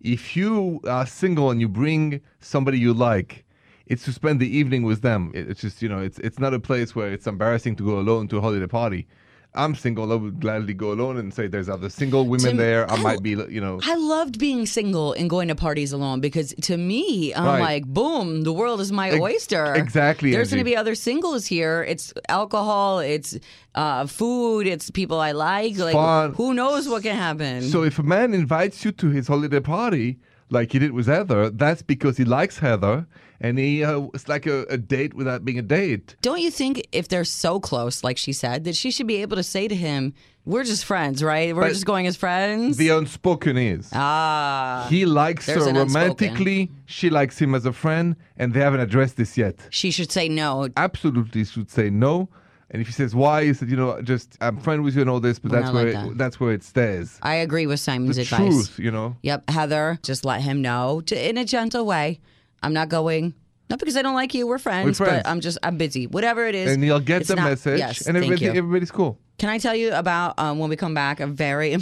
If 0.00 0.36
you 0.36 0.80
are 0.86 1.06
single 1.06 1.50
and 1.50 1.60
you 1.60 1.68
bring 1.68 2.20
somebody 2.40 2.78
you 2.78 2.92
like, 2.92 3.44
it's 3.86 4.04
to 4.04 4.12
spend 4.12 4.38
the 4.38 4.56
evening 4.56 4.82
with 4.82 5.00
them. 5.00 5.32
It's 5.34 5.62
just 5.62 5.80
you 5.80 5.88
know 5.88 6.00
it's 6.00 6.18
it's 6.18 6.38
not 6.38 6.52
a 6.52 6.60
place 6.60 6.94
where 6.94 7.10
it's 7.10 7.26
embarrassing 7.26 7.76
to 7.76 7.84
go 7.84 7.98
alone 7.98 8.28
to 8.28 8.38
a 8.38 8.40
holiday 8.42 8.66
party. 8.66 9.06
I'm 9.56 9.74
single. 9.76 10.10
I 10.10 10.16
would 10.16 10.40
gladly 10.40 10.74
go 10.74 10.90
alone 10.92 11.16
and 11.16 11.32
say 11.32 11.46
there's 11.46 11.68
other 11.68 11.88
single 11.88 12.26
women 12.26 12.52
To- 12.52 12.56
there. 12.56 12.90
I 12.90 12.94
I- 12.96 13.02
might 13.02 13.22
be 13.22 13.30
you 13.30 13.60
know 13.60 13.78
I 13.84 13.94
loved 13.94 14.38
being 14.38 14.66
single 14.66 15.12
and 15.12 15.30
going 15.30 15.46
to 15.48 15.54
parties 15.54 15.92
alone 15.92 16.20
because 16.20 16.54
to 16.62 16.76
me, 16.76 17.32
I'm 17.34 17.44
Right. 17.44 17.60
like, 17.60 17.84
boom, 17.86 18.42
the 18.42 18.52
world 18.52 18.80
is 18.80 18.90
my 18.90 19.10
Ex- 19.10 19.20
oyster. 19.20 19.74
exactly, 19.74 20.32
There's 20.32 20.50
going 20.50 20.58
to 20.58 20.64
be 20.64 20.76
other 20.76 20.94
singles 20.96 21.46
here. 21.46 21.84
It's 21.88 22.12
alcohol, 22.28 22.98
it's 22.98 23.38
uh, 23.76 24.06
food, 24.06 24.66
it's 24.66 24.90
people 24.90 25.20
I 25.20 25.32
like. 25.32 25.78
Like, 25.78 25.94
Fun. 25.94 26.32
who 26.34 26.52
knows 26.54 26.88
what 26.88 27.02
can 27.02 27.14
happen? 27.16 27.62
So 27.62 27.82
if 27.84 27.98
a 27.98 28.02
man 28.02 28.34
invites 28.34 28.84
you 28.84 28.92
to 28.92 29.08
his 29.10 29.28
holiday 29.28 29.60
party, 29.60 30.18
like 30.50 30.72
he 30.72 30.78
did 30.80 30.92
with 30.92 31.06
Heather, 31.06 31.50
that's 31.50 31.82
because 31.82 32.16
he 32.16 32.24
likes 32.24 32.58
Heather, 32.58 33.06
and 33.40 33.58
he 33.58 33.84
uh, 33.84 34.06
it's 34.14 34.28
like 34.28 34.46
a, 34.46 34.62
a 34.70 34.76
date 34.78 35.14
without 35.14 35.44
being 35.44 35.58
a 35.58 35.62
date. 35.62 36.16
Don't 36.22 36.40
you 36.40 36.50
think 36.50 36.86
if 36.92 37.08
they're 37.08 37.24
so 37.24 37.60
close, 37.60 38.04
like 38.04 38.16
she 38.18 38.32
said, 38.32 38.64
that 38.64 38.76
she 38.76 38.90
should 38.90 39.06
be 39.06 39.16
able 39.22 39.36
to 39.36 39.42
say 39.42 39.68
to 39.68 39.74
him, 39.74 40.14
"We're 40.44 40.64
just 40.64 40.84
friends, 40.84 41.22
right? 41.22 41.54
We're 41.54 41.62
But 41.62 41.68
just 41.70 41.86
going 41.86 42.06
as 42.06 42.16
friends." 42.16 42.76
The 42.76 42.90
unspoken 42.90 43.56
is 43.56 43.90
ah, 43.92 44.86
he 44.88 45.04
likes 45.06 45.46
there's 45.46 45.64
her 45.64 45.70
an 45.70 45.76
unspoken. 45.76 46.02
romantically, 46.28 46.70
she 46.86 47.10
likes 47.10 47.38
him 47.40 47.54
as 47.54 47.66
a 47.66 47.72
friend, 47.72 48.16
and 48.36 48.54
they 48.54 48.60
haven't 48.60 48.80
addressed 48.80 49.16
this 49.16 49.36
yet. 49.36 49.56
she 49.70 49.90
should 49.90 50.10
say 50.12 50.28
no. 50.28 50.68
Absolutely 50.76 51.44
should 51.44 51.70
say 51.70 51.90
no. 51.90 52.28
And 52.70 52.80
if 52.80 52.88
he 52.88 52.92
says 52.92 53.14
why, 53.14 53.44
he 53.44 53.54
said, 53.54 53.70
you 53.70 53.76
know, 53.76 54.00
just 54.02 54.36
I'm 54.40 54.56
friend 54.58 54.82
with 54.82 54.96
you 54.96 55.02
and 55.02 55.10
all 55.10 55.20
this, 55.20 55.38
but 55.38 55.52
Well, 55.52 55.60
that's 55.60 55.70
I 55.70 55.74
like 55.74 55.84
where 55.84 55.92
that. 55.92 56.06
it, 56.12 56.18
that's 56.18 56.40
where 56.40 56.52
it 56.52 56.64
stays. 56.64 57.20
I 57.22 57.34
agree 57.36 57.66
with 57.68 57.78
Simon's 57.78 58.16
The 58.16 58.22
advice. 58.22 58.38
truth, 58.38 58.78
you 58.80 58.90
know. 58.90 59.16
Yep, 59.22 59.48
Heather, 59.50 59.98
just 60.02 60.24
let 60.24 60.40
him 60.40 60.60
know 60.60 61.00
to, 61.02 61.28
in 61.28 61.36
a 61.38 61.44
gentle 61.44 61.86
way. 61.86 62.20
I'm 62.64 62.72
not 62.72 62.88
going. 62.88 63.34
Not 63.70 63.78
because 63.78 63.96
I 63.96 64.02
don't 64.02 64.14
like 64.14 64.34
you. 64.34 64.46
We're 64.46 64.58
friends, 64.58 65.00
We're 65.00 65.06
friends. 65.06 65.22
but 65.24 65.30
I'm 65.30 65.40
just 65.40 65.58
I'm 65.62 65.76
busy. 65.78 66.06
Whatever 66.06 66.46
it 66.46 66.54
is, 66.54 66.72
And 66.72 66.84
you'll 66.84 67.00
get 67.00 67.22
it's 67.22 67.28
the 67.28 67.36
not- 67.36 67.48
message, 67.48 67.78
Yes, 67.78 68.06
and 68.06 68.14
thank 68.14 68.24
everybody, 68.26 68.44
you. 68.44 68.50
everybody's 68.58 68.90
cool. 68.90 69.18
Can 69.38 69.48
I 69.48 69.58
tell 69.58 69.74
you 69.74 69.92
about 69.94 70.38
um, 70.38 70.58
when 70.58 70.68
we 70.70 70.76
come 70.76 70.94
back? 70.94 71.20
A 71.20 71.26
very. 71.26 71.74
I'm 71.74 71.80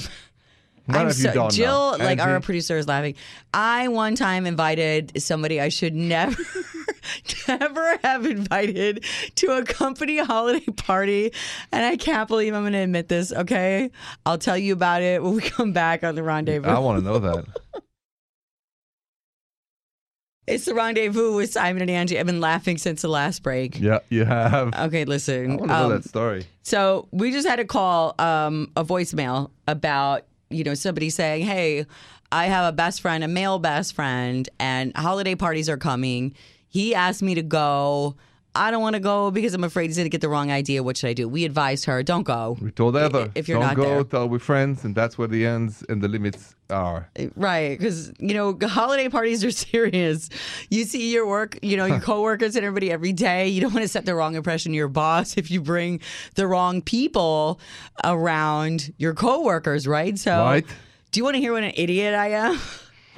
have 0.89 1.07
you 1.09 1.13
so, 1.13 1.33
done 1.33 1.45
now? 1.45 1.49
Jill, 1.51 1.97
like 1.99 2.19
our 2.21 2.41
Angi? 2.41 2.43
producer, 2.43 2.77
is 2.77 2.89
laughing. 2.89 3.15
I 3.55 3.87
one 3.89 4.15
time 4.17 4.47
invited 4.47 5.13
somebody 5.23 5.61
I 5.61 5.69
should 5.69 5.95
never, 5.95 6.43
never 7.49 7.99
have 8.03 8.27
invited 8.27 9.05
to 9.37 9.53
a 9.59 9.65
company 9.65 10.19
holiday 10.19 10.65
party, 10.77 11.33
and 11.71 11.85
I 11.85 11.97
can't 11.97 12.27
believe 12.29 12.55
I'm 12.55 12.63
going 12.63 12.73
to 12.73 12.79
admit 12.81 13.09
this. 13.09 13.33
Okay, 13.33 13.91
I'll 14.27 14.39
tell 14.39 14.59
you 14.59 14.73
about 14.73 15.03
it 15.03 15.23
when 15.23 15.35
we 15.37 15.43
come 15.43 15.73
back 15.73 16.03
on 16.05 16.15
the 16.17 16.23
rendezvous. 16.25 16.69
I 16.69 16.79
want 16.81 16.99
to 16.99 17.05
know 17.05 17.19
that. 17.21 17.45
It's 20.47 20.65
the 20.65 20.75
rendezvous 20.75 21.37
with 21.37 21.53
Simon 21.53 21.89
and 21.89 21.91
Angi. 22.09 22.19
I've 22.19 22.27
been 22.27 22.41
laughing 22.41 22.77
since 22.77 23.03
the 23.03 23.09
last 23.09 23.43
break. 23.45 23.79
yeah, 23.79 24.01
you 24.09 24.25
have. 24.25 24.75
Okay, 24.75 25.05
listen. 25.05 25.53
I 25.53 25.55
want 25.55 25.61
to 25.63 25.67
know 25.69 25.85
um, 25.85 25.91
that 25.91 26.05
story. 26.05 26.47
So 26.63 27.07
we 27.13 27.31
just 27.31 27.47
had 27.47 27.61
a 27.61 27.65
call, 27.65 28.15
um, 28.19 28.73
a 28.77 28.85
voicemail 28.85 29.51
about 29.69 30.25
you 30.51 30.65
know 30.65 30.75
somebody 30.75 31.11
saying, 31.11 31.47
"Hey, 31.47 31.87
I 32.33 32.47
have 32.47 32.67
a 32.67 32.73
best 32.73 33.01
friend, 33.01 33.23
a 33.23 33.29
male 33.29 33.61
best 33.61 33.95
friend, 33.95 34.49
and 34.59 34.93
holiday 34.97 35.37
parties 35.37 35.69
are 35.69 35.77
coming. 35.77 36.35
He 36.69 36.95
asked 36.95 37.23
me 37.23 37.35
to 37.37 37.43
go. 37.43 38.17
I 38.55 38.71
don't 38.71 38.83
want 38.83 38.95
to 38.95 39.01
go 39.01 39.31
because 39.31 39.55
I'm 39.55 39.65
afraid 39.65 39.87
he's 39.87 39.97
going 39.97 40.05
to 40.05 40.11
get 40.11 40.21
the 40.21 40.29
wrong 40.29 40.51
idea. 40.51 40.83
What 40.83 40.97
should 40.97 41.09
I 41.09 41.15
do?" 41.15 41.29
We 41.29 41.45
advised 41.45 41.85
her, 41.87 42.03
"Don't 42.03 42.25
go." 42.25 42.59
We 42.61 42.71
told 42.71 42.95
Heather, 42.97 43.31
if 43.35 43.49
you're 43.49 43.59
don't 43.59 43.69
not 43.69 43.77
go 43.77 43.85
there. 43.85 44.05
till 44.05 44.29
we're 44.29 44.39
friends, 44.39 44.85
and 44.85 44.95
that's 44.95 45.17
where 45.17 45.29
the 45.29 45.47
ends 45.47 45.83
and 45.89 46.03
the 46.03 46.09
limits 46.09 46.55
are. 46.69 47.09
Uh, 47.19 47.27
right, 47.37 47.79
because 47.79 48.13
you 48.19 48.35
know 48.35 48.57
holiday 48.63 49.09
parties 49.09 49.43
are 49.45 49.51
serious. 49.51 50.29
You 50.71 50.85
see 50.85 51.13
your 51.13 51.27
work, 51.27 51.59
you 51.63 51.77
know 51.79 51.87
your 51.87 52.01
coworkers 52.11 52.55
and 52.57 52.65
everybody 52.65 52.91
every 52.93 53.13
day. 53.15 53.49
You 53.49 53.61
don't 53.63 53.73
want 53.73 53.85
to 53.85 53.89
set 53.89 54.05
the 54.05 54.15
wrong 54.15 54.35
impression 54.35 54.73
to 54.73 54.77
your 54.77 54.89
boss 54.89 55.37
if 55.43 55.51
you 55.51 55.61
bring 55.63 56.01
the 56.35 56.47
wrong 56.47 56.83
people 56.83 57.59
around 58.05 58.93
your 58.99 59.15
coworkers, 59.15 59.87
right? 59.87 60.19
So, 60.19 60.33
Right. 60.45 60.67
do 61.11 61.21
you 61.21 61.25
want 61.25 61.35
to 61.37 61.41
hear 61.41 61.53
what 61.53 61.63
an 61.63 61.73
idiot 61.75 62.15
I 62.15 62.29
am? 62.31 62.59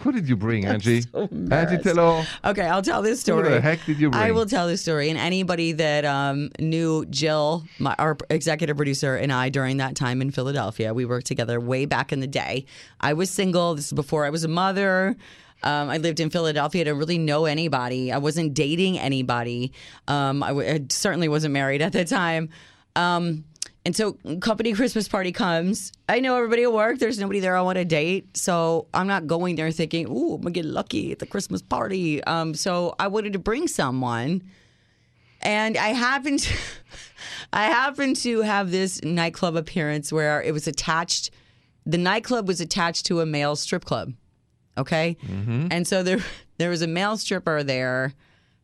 Who 0.00 0.12
did 0.12 0.28
you 0.28 0.37
bring, 0.37 0.64
Angi? 0.64 1.07
so 1.11 1.28
Angi, 1.28 1.83
tell 1.83 1.98
all. 2.00 2.24
Okay, 2.44 2.62
I'll 2.66 2.83
tell 2.83 3.00
this 3.00 3.20
Who 3.20 3.33
story. 3.33 3.48
the 3.48 3.61
heck 3.61 3.85
did 3.87 3.98
you 3.98 4.11
bring? 4.11 4.22
I 4.22 4.33
will 4.33 4.44
tell 4.46 4.66
this 4.66 4.83
story. 4.83 5.09
And 5.09 5.18
anybody 5.18 5.72
that 5.72 6.04
um, 6.04 6.50
knew 6.59 7.07
Jill, 7.07 7.64
my, 7.78 7.94
our 7.98 8.16
executive 8.28 8.76
producer, 8.76 9.16
and 9.16 9.33
I 9.33 9.48
during 9.48 9.78
that 9.78 9.94
time 9.96 10.20
in 10.20 10.30
Philadelphia, 10.30 10.92
we 10.92 11.04
worked 11.04 11.26
together 11.26 11.59
way 11.61 11.87
back 11.87 12.12
in 12.12 12.20
the 12.20 12.26
day. 12.26 12.66
I 13.00 13.12
was 13.14 13.30
single. 13.30 13.74
This 13.76 13.87
is 13.87 13.92
before 13.92 14.26
I 14.26 14.30
was 14.30 14.44
a 14.44 14.48
mother. 14.48 15.16
Um, 15.62 15.88
I 15.88 15.96
lived 15.96 16.20
in 16.20 16.28
Philadelphia. 16.28 16.83
I 16.83 16.85
didn't 16.85 16.98
really 16.98 17.16
know 17.16 17.46
anybody. 17.46 18.12
I 18.12 18.18
wasn't 18.18 18.52
dating 18.52 18.98
anybody. 18.98 19.72
Um, 20.09 20.42
I, 20.42 20.48
w- 20.48 20.68
I 20.70 20.80
certainly 20.90 21.28
wasn't 21.28 21.54
married 21.54 21.80
at 21.80 21.92
the 21.92 22.04
time. 22.04 22.50
Um, 22.96 23.44
and 23.84 23.94
so, 23.94 24.14
company 24.40 24.72
Christmas 24.72 25.08
party 25.08 25.30
comes. 25.30 25.92
I 26.08 26.20
know 26.20 26.36
everybody 26.36 26.62
at 26.62 26.72
work. 26.72 26.98
There's 26.98 27.18
nobody 27.18 27.40
there 27.40 27.54
I 27.54 27.60
want 27.60 27.76
to 27.76 27.84
date. 27.84 28.36
So, 28.36 28.86
I'm 28.94 29.06
not 29.06 29.26
going 29.26 29.56
there 29.56 29.70
thinking, 29.70 30.06
ooh, 30.08 30.34
I'm 30.34 30.40
going 30.40 30.54
to 30.54 30.62
get 30.62 30.64
lucky 30.64 31.12
at 31.12 31.18
the 31.18 31.26
Christmas 31.26 31.60
party. 31.60 32.24
Um, 32.24 32.54
so, 32.54 32.94
I 32.98 33.08
wanted 33.08 33.34
to 33.34 33.38
bring 33.38 33.68
someone. 33.68 34.42
And 35.42 35.76
I 35.76 35.88
happened 35.88 36.38
to, 36.40 36.54
I 37.52 37.64
happened 37.64 38.16
to 38.16 38.40
have 38.40 38.70
this 38.70 39.02
nightclub 39.02 39.54
appearance 39.54 40.10
where 40.10 40.40
it 40.42 40.52
was 40.52 40.66
attached, 40.66 41.30
the 41.84 41.98
nightclub 41.98 42.48
was 42.48 42.62
attached 42.62 43.04
to 43.06 43.20
a 43.20 43.26
male 43.26 43.54
strip 43.54 43.84
club. 43.84 44.14
Okay. 44.78 45.18
And 45.70 45.86
so 45.86 46.02
there, 46.02 46.20
there 46.56 46.70
was 46.70 46.80
a 46.80 46.86
male 46.86 47.18
stripper 47.18 47.62
there 47.62 48.14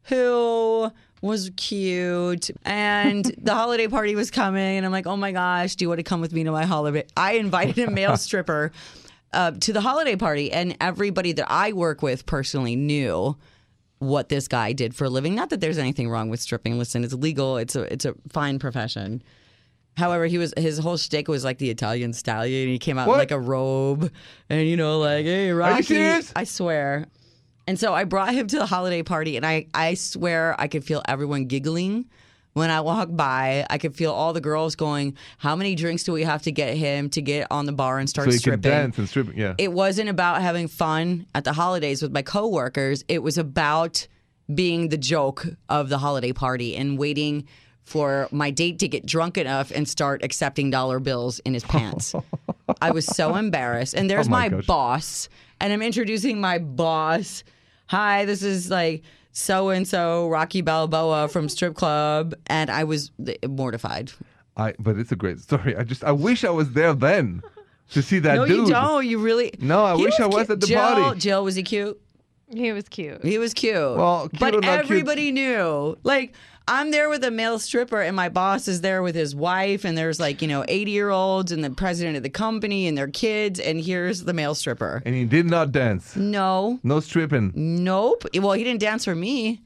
who 0.05 0.91
was 1.21 1.51
cute. 1.57 2.51
And 2.65 3.25
the 3.39 3.55
holiday 3.55 3.89
party 3.89 4.15
was 4.15 4.31
coming. 4.31 4.77
And 4.77 4.87
I'm 4.87 4.93
like, 4.93 5.07
oh 5.07 5.17
my 5.17 5.33
gosh, 5.33 5.77
do 5.77 5.85
you 5.85 5.89
want 5.89 5.99
to 5.99 6.05
come 6.05 6.21
with 6.21 6.33
me 6.33 6.45
to 6.45 6.53
my 6.53 6.65
holiday? 6.65 7.05
I 7.17 7.33
invited 7.33 7.79
a 7.79 7.91
male 7.91 8.17
stripper 8.19 8.73
uh, 9.33 9.53
to 9.53 9.73
the 9.73 9.81
holiday 9.81 10.17
party. 10.17 10.53
And 10.53 10.77
everybody 10.81 11.33
that 11.33 11.51
I 11.51 11.73
work 11.73 12.03
with 12.03 12.27
personally 12.27 12.77
knew 12.77 13.37
what 14.01 14.31
this 14.31 14.49
guy 14.49 14.73
did 14.73 14.95
for 14.95 15.05
a 15.05 15.11
living. 15.11 15.35
Not 15.35 15.51
that 15.51 15.61
there's 15.61 15.79
anything 15.79 16.09
wrong 16.09 16.31
with 16.31 16.41
stripping. 16.41 16.79
Listen, 16.79 17.05
it's 17.05 17.15
legal. 17.15 17.59
It's 17.59 17.77
a 17.77 17.83
it's 17.93 18.05
a 18.05 18.15
fine 18.31 18.59
profession. 18.59 19.23
However, 19.97 20.27
he 20.27 20.39
was 20.39 20.55
his 20.57 20.79
whole 20.79 20.97
shtick 20.97 21.29
was 21.29 21.45
like 21.45 21.59
the 21.59 21.69
Italian 21.69 22.15
stallion. 22.15 22.69
He 22.69 22.79
came 22.79 22.97
out 22.99 23.09
in 23.09 23.15
like 23.15 23.31
a 23.31 23.39
robe, 23.39 24.11
and 24.49 24.67
you 24.67 24.77
know, 24.77 24.99
like, 24.99 25.27
hey, 25.27 25.51
Rocky. 25.51 26.01
I 26.35 26.45
swear. 26.45 27.07
And 27.71 27.79
so 27.79 27.95
I 27.95 28.03
brought 28.03 28.35
him 28.35 28.49
to 28.49 28.57
the 28.57 28.67
holiday 28.67 29.05
party, 29.05 29.37
and 29.37 29.47
I 29.47 29.67
I 29.73 29.95
swear 29.95 30.61
I 30.61 30.67
could 30.67 30.83
feel 30.83 31.03
everyone 31.07 31.45
giggling 31.45 32.07
when 32.55 32.69
I 32.69 32.81
walked 32.81 33.17
by. 33.17 33.65
I 33.71 33.79
could 33.79 33.95
feel 33.95 34.11
all 34.11 34.33
the 34.33 34.41
girls 34.41 34.75
going, 34.75 35.15
"How 35.39 35.55
many 35.55 35.77
drinks 35.77 36.03
do 36.03 36.11
we 36.11 36.25
have 36.25 36.43
to 36.43 36.51
get 36.51 36.77
him 36.77 37.11
to 37.11 37.23
get 37.23 37.47
on 37.49 37.67
the 37.67 37.73
bar 37.73 38.01
and 38.01 38.11
start 38.11 38.27
So 38.27 38.33
you 38.33 38.39
stripping?" 38.39 38.63
can 38.63 38.71
dance 38.73 38.99
and 38.99 39.09
strip. 39.09 39.37
Yeah. 39.37 39.55
it 39.57 39.73
wasn't 39.73 40.09
about 40.09 40.43
having 40.43 40.67
fun 40.67 41.27
at 41.33 41.45
the 41.45 41.53
holidays 41.53 42.03
with 42.03 42.11
my 42.11 42.23
coworkers. 42.23 43.05
It 43.07 43.23
was 43.23 43.39
about 43.39 44.09
being 44.53 44.89
the 44.89 44.99
joke 44.99 45.47
of 45.69 45.91
the 45.91 45.99
holiday 45.99 46.33
party 46.33 46.75
and 46.75 46.99
waiting 46.99 47.47
for 47.85 48.27
my 48.33 48.51
date 48.51 48.81
to 48.81 48.89
get 48.89 49.07
drunk 49.07 49.39
enough 49.39 49.71
and 49.71 49.89
start 49.89 50.25
accepting 50.25 50.71
dollar 50.71 50.99
bills 50.99 51.39
in 51.45 51.55
his 51.55 51.63
pants. 51.63 52.17
I 52.83 52.91
was 52.91 53.07
so 53.07 53.37
embarrassed. 53.37 53.95
And 53.95 54.11
there's 54.11 54.27
Oh 54.27 54.31
my 54.31 54.49
my, 54.49 54.61
boss, 54.63 55.29
and 55.61 55.73
I'm 55.73 55.83
introducing 55.83 56.41
my 56.41 56.59
boss. 56.59 57.45
Hi, 57.91 58.25
this 58.25 58.45
is 58.45 58.71
like 58.71 59.03
so 59.33 59.71
and 59.71 59.87
so 59.87 60.29
Rocky 60.29 60.61
Balboa 60.61 61.27
from 61.27 61.49
Strip 61.49 61.75
Club, 61.75 62.35
and 62.47 62.71
I 62.71 62.85
was 62.85 63.11
mortified. 63.49 64.13
I. 64.57 64.75
But 64.79 64.97
it's 64.97 65.11
a 65.11 65.17
great 65.17 65.41
story. 65.41 65.75
I 65.77 65.83
just. 65.83 66.05
I 66.05 66.13
wish 66.13 66.45
I 66.45 66.51
was 66.51 66.71
there 66.73 66.95
then 66.95 67.43
to 67.91 68.01
see 68.01 68.21
that 68.21 68.37
no, 68.37 68.47
dude. 68.47 68.57
No, 68.59 68.65
you 68.65 68.71
don't. 68.71 69.07
You 69.07 69.19
really. 69.19 69.53
No, 69.59 69.85
I 69.85 69.97
He 69.97 70.05
wish 70.05 70.21
I 70.21 70.27
was 70.27 70.47
cute. 70.47 70.51
at 70.51 70.61
the 70.61 70.67
Jill, 70.69 70.79
party. 70.81 71.19
Jill, 71.19 71.43
was 71.43 71.57
he 71.57 71.65
cute? 71.65 72.01
He 72.55 72.71
was 72.71 72.89
cute. 72.89 73.25
He 73.25 73.39
was 73.39 73.55
cute. 73.55 73.75
Well, 73.75 74.29
cute 74.29 74.39
but 74.41 74.55
or 74.55 74.61
not 74.61 74.71
cute- 74.85 74.85
everybody 74.91 75.33
knew. 75.33 75.97
Like, 76.05 76.35
I'm 76.69 76.91
there 76.93 77.09
with 77.09 77.25
a 77.25 77.31
male 77.31 77.59
stripper, 77.59 78.01
and 78.01 78.15
my 78.15 78.29
boss 78.29 78.69
is 78.69 78.81
there 78.81 79.03
with 79.03 79.15
his 79.17 79.35
wife, 79.35 79.85
and 79.85 79.99
there's 79.99 80.21
like, 80.21 80.41
you 80.41 80.47
know, 80.49 80.65
80 80.69 80.91
year 80.91 81.11
olds 81.11 81.51
and 81.53 81.65
the 81.65 81.71
president 81.71 82.17
of 82.17 82.23
the 82.23 82.31
company 82.31 82.87
and 82.87 82.97
their 82.97 83.09
kids, 83.09 83.59
and 83.59 83.81
here's 83.81 84.23
the 84.25 84.33
male 84.33 84.55
stripper. 84.55 85.03
And 85.05 85.15
he 85.15 85.25
did 85.25 85.47
not 85.47 85.73
dance. 85.73 86.15
No, 86.15 86.79
No 86.85 87.01
stripping. 87.01 87.53
nope. 87.57 88.25
Well, 88.35 88.53
he 88.53 88.63
didn't 88.65 88.81
dance 88.81 89.05
for 89.05 89.15
me. 89.15 89.63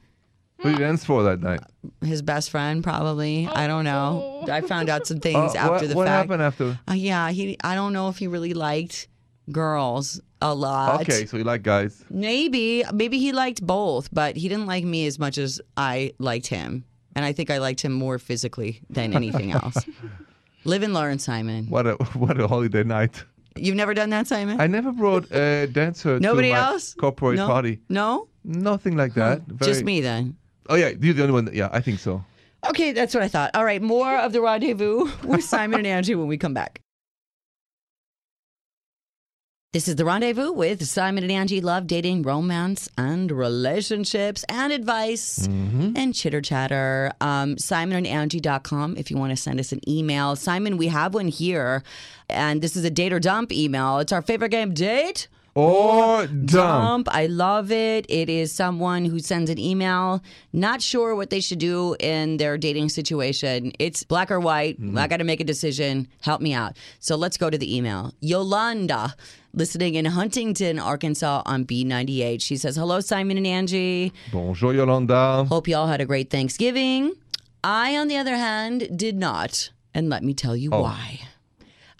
Who 0.58 0.70
did 0.70 0.78
you 0.78 0.84
dance 0.86 1.04
for 1.04 1.24
that 1.24 1.40
night? 1.42 1.60
His 2.00 2.22
best 2.22 2.48
friend, 2.48 2.82
probably. 2.82 3.48
I 3.52 3.66
don't 3.66 3.84
know. 3.84 4.44
I 4.50 4.62
found 4.62 4.88
out 4.88 5.06
some 5.06 5.20
things 5.20 5.54
Uh, 5.54 5.58
after 5.58 5.70
what, 5.72 5.88
the 5.88 5.94
what 5.96 6.06
fact. 6.06 6.22
happened 6.30 6.42
after? 6.42 6.78
Uh, 6.88 6.94
yeah, 6.94 7.30
he. 7.32 7.58
I 7.62 7.74
don't 7.74 7.92
know 7.92 8.08
if 8.08 8.16
he 8.18 8.28
really 8.28 8.54
liked 8.54 9.08
girls 9.52 10.20
a 10.40 10.54
lot. 10.54 11.00
Okay, 11.02 11.26
so 11.26 11.36
he 11.36 11.42
liked 11.44 11.64
guys. 11.64 12.04
Maybe, 12.10 12.84
maybe 12.92 13.18
he 13.18 13.32
liked 13.32 13.66
both, 13.66 14.08
but 14.12 14.36
he 14.36 14.48
didn't 14.48 14.66
like 14.66 14.84
me 14.84 15.06
as 15.06 15.18
much 15.18 15.38
as 15.38 15.60
I 15.76 16.12
liked 16.18 16.46
him. 16.46 16.84
And 17.16 17.24
I 17.24 17.32
think 17.32 17.50
I 17.50 17.58
liked 17.58 17.80
him 17.80 17.92
more 17.92 18.18
physically 18.18 18.80
than 18.90 19.14
anything 19.20 19.52
else. 19.52 19.76
Live 20.64 20.82
and 20.82 20.94
learn, 20.94 21.18
Simon. 21.18 21.66
What 21.68 21.86
a 21.86 21.92
what 22.14 22.40
a 22.40 22.48
holiday 22.48 22.82
night. 22.84 23.22
You've 23.56 23.76
never 23.76 23.94
done 23.94 24.10
that, 24.10 24.26
Simon? 24.26 24.60
I 24.60 24.66
never 24.66 24.90
brought 24.90 25.30
a 25.30 25.68
dancer 25.68 26.18
Nobody 26.18 26.50
else? 26.50 26.94
corporate 26.94 27.36
no? 27.36 27.46
party. 27.46 27.78
No? 27.88 28.26
Nothing 28.42 28.96
like 28.96 29.14
that. 29.14 29.46
Just 29.58 29.80
Very- 29.80 29.82
me 29.84 30.00
then. 30.00 30.36
Oh 30.68 30.74
yeah, 30.74 30.90
you're 31.00 31.14
the 31.14 31.22
only 31.22 31.32
one. 31.34 31.44
That, 31.44 31.54
yeah, 31.54 31.68
I 31.72 31.80
think 31.80 32.00
so. 32.00 32.24
Okay, 32.68 32.92
that's 32.92 33.14
what 33.14 33.22
I 33.22 33.28
thought. 33.28 33.50
All 33.54 33.64
right, 33.64 33.80
more 33.82 34.16
of 34.16 34.32
the 34.32 34.40
rendezvous 34.40 35.08
with 35.24 35.44
Simon 35.44 35.84
and 35.84 36.04
Angi 36.04 36.16
when 36.18 36.26
we 36.26 36.38
come 36.38 36.54
back. 36.54 36.80
This 39.74 39.88
is 39.88 39.96
the 39.96 40.04
rendezvous 40.04 40.52
with 40.52 40.86
Simon 40.86 41.28
and 41.28 41.32
Angi. 41.32 41.60
Love, 41.60 41.88
dating, 41.88 42.22
romance, 42.22 42.88
and 42.96 43.28
relationships, 43.28 44.44
and 44.48 44.72
advice 44.72 45.48
and 45.96 46.14
chitter 46.14 46.40
chatter. 46.40 47.10
Um, 47.20 47.56
SimonandAngie.com 47.56 48.96
if 48.96 49.10
you 49.10 49.16
want 49.16 49.30
to 49.30 49.36
send 49.36 49.58
us 49.58 49.72
an 49.72 49.80
email. 49.90 50.36
Simon, 50.36 50.76
we 50.76 50.86
have 50.86 51.12
one 51.12 51.26
here, 51.26 51.82
and 52.28 52.62
this 52.62 52.76
is 52.76 52.84
a 52.84 52.90
date 52.90 53.12
or 53.12 53.18
dump 53.18 53.50
email. 53.50 53.98
It's 53.98 54.12
our 54.12 54.22
favorite 54.22 54.50
game, 54.50 54.74
date 54.74 55.26
Or 55.54 56.26
dump. 56.26 56.46
dump. 56.46 57.08
I 57.12 57.26
love 57.26 57.70
it. 57.70 58.06
It 58.08 58.28
is 58.28 58.52
someone 58.52 59.04
who 59.04 59.20
sends 59.20 59.50
an 59.50 59.58
email, 59.58 60.20
not 60.52 60.82
sure 60.82 61.14
what 61.14 61.30
they 61.30 61.40
should 61.40 61.60
do 61.60 61.94
in 62.00 62.38
their 62.38 62.58
dating 62.58 62.88
situation. 62.88 63.72
It's 63.78 64.02
black 64.02 64.32
or 64.32 64.40
white. 64.40 64.80
Mm-hmm. 64.80 64.98
I 64.98 65.06
got 65.06 65.18
to 65.18 65.24
make 65.24 65.40
a 65.40 65.44
decision. 65.44 66.08
Help 66.22 66.40
me 66.40 66.54
out. 66.54 66.76
So 66.98 67.14
let's 67.14 67.36
go 67.36 67.50
to 67.50 67.58
the 67.58 67.76
email. 67.76 68.12
Yolanda, 68.20 69.14
listening 69.52 69.94
in 69.94 70.06
Huntington, 70.06 70.80
Arkansas 70.80 71.42
on 71.46 71.64
B98. 71.64 72.42
She 72.42 72.56
says, 72.56 72.74
Hello, 72.74 72.98
Simon 72.98 73.38
and 73.38 73.46
Angi. 73.46 74.12
Bonjour, 74.32 74.74
Yolanda. 74.74 75.44
Hope 75.44 75.68
you 75.68 75.76
all 75.76 75.86
had 75.86 76.00
a 76.00 76.06
great 76.06 76.30
Thanksgiving. 76.30 77.12
I, 77.62 77.96
on 77.96 78.08
the 78.08 78.16
other 78.16 78.36
hand, 78.36 78.98
did 78.98 79.16
not. 79.16 79.70
And 79.94 80.10
let 80.10 80.24
me 80.24 80.34
tell 80.34 80.56
you 80.56 80.70
oh. 80.72 80.82
why. 80.82 81.20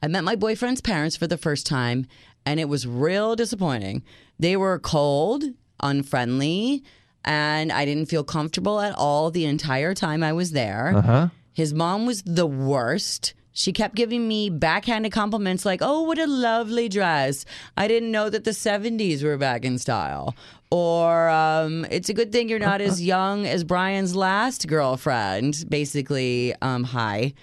I 0.03 0.09
met 0.09 0.25
my 0.25 0.37
boyfriend's 0.37 0.83
parents 0.83 1.17
for 1.17 1.27
the 1.27 1.39
first 1.39 1.67
time, 1.67 2.07
and 2.47 2.61
it 2.61 2.69
was 2.69 2.87
real 2.87 3.37
disappointing. 3.37 4.03
They 4.39 4.57
were 4.57 4.79
cold, 4.79 5.45
unfriendly, 5.81 6.83
and 7.25 7.73
I 7.73 7.85
didn't 7.85 8.07
feel 8.07 8.25
comfortable 8.25 8.81
at 8.81 8.95
all 8.97 9.31
the 9.31 9.45
entire 9.45 9.95
time 9.95 10.23
I 10.23 10.33
was 10.33 10.51
there. 10.53 10.93
Huh? 10.93 11.29
His 11.53 11.73
mom 11.73 12.05
was 12.07 12.23
the 12.23 12.47
worst. 12.47 13.35
She 13.53 13.73
kept 13.73 13.95
giving 13.95 14.27
me 14.27 14.51
backhanded 14.51 15.13
compliments 15.13 15.65
like, 15.65 15.81
oh, 15.81 16.03
what 16.03 16.19
a 16.19 16.27
lovely 16.27 16.89
dress. 16.89 17.45
I 17.77 17.87
didn't 17.87 18.11
know 18.11 18.29
that 18.29 18.43
the 18.43 18.51
70s 18.51 19.23
were 19.23 19.37
back 19.39 19.65
in 19.65 19.79
style. 19.79 20.35
Or, 20.73 21.29
um, 21.29 21.87
it's 21.89 22.09
a 22.09 22.15
good 22.15 22.33
thing 22.33 22.49
you're 22.49 22.59
not 22.59 22.81
as 22.81 23.01
young 23.01 23.47
as 23.47 23.63
Brian's 23.63 24.17
last 24.17 24.67
girlfriend. 24.67 25.65
Basically, 25.69 26.53
um, 26.61 26.83
hi. 26.83 27.35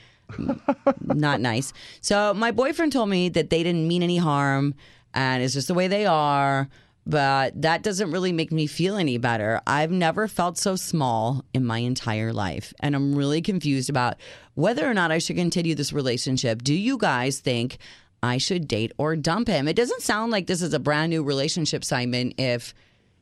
Not 1.01 1.41
nice. 1.41 1.73
So, 2.01 2.33
my 2.33 2.51
boyfriend 2.51 2.91
told 2.91 3.09
me 3.09 3.29
that 3.29 3.49
they 3.49 3.63
didn't 3.63 3.87
mean 3.87 4.03
any 4.03 4.17
harm 4.17 4.75
and 5.13 5.43
it's 5.43 5.53
just 5.53 5.67
the 5.67 5.73
way 5.73 5.87
they 5.87 6.05
are. 6.05 6.69
But 7.05 7.59
that 7.63 7.81
doesn't 7.81 8.11
really 8.11 8.31
make 8.31 8.51
me 8.51 8.67
feel 8.67 8.95
any 8.95 9.17
better. 9.17 9.59
I've 9.65 9.91
never 9.91 10.27
felt 10.27 10.57
so 10.57 10.75
small 10.75 11.43
in 11.53 11.65
my 11.65 11.79
entire 11.79 12.31
life. 12.31 12.73
And 12.79 12.95
I'm 12.95 13.15
really 13.15 13.41
confused 13.41 13.89
about 13.89 14.17
whether 14.53 14.87
or 14.87 14.93
not 14.93 15.11
I 15.11 15.17
should 15.17 15.35
continue 15.35 15.73
this 15.73 15.91
relationship. 15.91 16.61
Do 16.61 16.75
you 16.75 16.97
guys 16.99 17.39
think 17.39 17.79
I 18.21 18.37
should 18.37 18.67
date 18.67 18.91
or 18.99 19.15
dump 19.15 19.47
him? 19.47 19.67
It 19.67 19.75
doesn't 19.75 20.03
sound 20.03 20.31
like 20.31 20.45
this 20.45 20.61
is 20.61 20.75
a 20.75 20.79
brand 20.79 21.09
new 21.09 21.23
relationship, 21.23 21.83
Simon, 21.83 22.33
if 22.37 22.75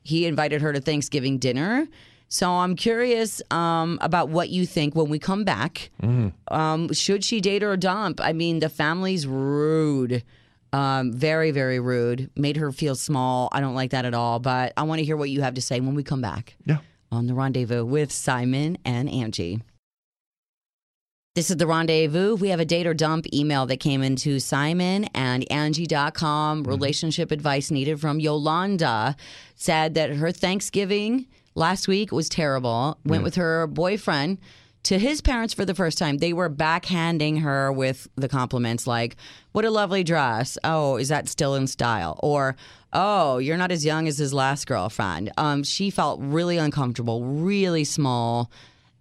he 0.03 0.25
invited 0.25 0.61
her 0.61 0.73
to 0.73 0.81
Thanksgiving 0.81 1.37
dinner. 1.37 1.87
So 2.31 2.49
I'm 2.51 2.75
curious 2.75 3.41
um, 3.51 3.97
about 4.01 4.29
what 4.29 4.49
you 4.49 4.65
think 4.67 4.95
when 4.95 5.09
we 5.09 5.17
come 5.19 5.43
back. 5.43 5.89
Um, 6.47 6.93
should 6.93 7.23
she 7.23 7.41
date 7.41 7.63
or 7.63 7.75
dump? 7.75 8.21
I 8.21 8.33
mean, 8.33 8.59
the 8.59 8.69
family's 8.69 9.25
rude. 9.27 10.23
Um, 10.71 11.11
very, 11.11 11.49
very 11.49 11.79
rude. 11.79 12.29
Made 12.35 12.57
her 12.57 12.71
feel 12.71 12.93
small. 12.95 13.49
I 13.51 13.59
don't 13.61 13.73
like 13.73 13.89
that 13.91 14.05
at 14.05 14.13
all. 14.13 14.37
But 14.39 14.73
I 14.77 14.83
want 14.83 14.99
to 14.99 15.05
hear 15.05 15.17
what 15.17 15.31
you 15.31 15.41
have 15.41 15.55
to 15.55 15.61
say 15.61 15.79
when 15.79 15.95
we 15.95 16.03
come 16.03 16.21
back 16.21 16.55
Yeah. 16.65 16.77
on 17.11 17.25
the 17.25 17.33
rendezvous 17.33 17.83
with 17.83 18.11
Simon 18.11 18.77
and 18.85 19.09
Angi. 19.09 19.61
This 21.35 21.49
is 21.49 21.57
the 21.57 21.65
rendezvous. 21.67 22.35
We 22.35 22.49
have 22.49 22.59
a 22.59 22.65
date 22.65 22.85
or 22.85 22.93
dump 22.93 23.25
email 23.33 23.65
that 23.67 23.77
came 23.77 24.03
into 24.03 24.39
Simon 24.39 25.05
and 25.15 25.43
Angi.com. 25.49 26.63
Relationship 26.63 27.31
advice 27.31 27.71
needed 27.71 27.99
from 27.99 28.19
Yolanda. 28.19 29.15
Said 29.55 29.93
that 29.95 30.11
her 30.11 30.31
Thanksgiving 30.31 31.27
last 31.59 31.87
week 31.87 32.11
was 32.11 32.29
terrible. 32.29 32.97
Went 33.05 33.23
with 33.23 33.35
her 33.35 33.67
boyfriend 33.67 34.39
to 34.83 34.97
his 34.97 35.21
parents 35.21 35.53
for 35.53 35.65
the 35.65 35.75
first 35.75 35.97
time. 35.97 36.17
They 36.17 36.33
were 36.33 36.49
backhanding 36.49 37.41
her 37.41 37.71
with 37.71 38.07
the 38.15 38.29
compliments 38.29 38.87
like, 38.87 39.17
What 39.51 39.65
a 39.65 39.69
lovely 39.69 40.03
dress. 40.03 40.57
Oh, 40.63 40.95
is 40.95 41.09
that 41.09 41.27
still 41.27 41.53
in 41.55 41.67
style? 41.67 42.19
Or, 42.23 42.55
Oh, 42.93 43.37
you're 43.37 43.57
not 43.57 43.71
as 43.71 43.85
young 43.85 44.07
as 44.07 44.17
his 44.17 44.33
last 44.33 44.65
girlfriend. 44.65 45.31
Um, 45.37 45.63
she 45.63 45.91
felt 45.91 46.19
really 46.21 46.57
uncomfortable, 46.57 47.23
really 47.23 47.83
small. 47.83 48.49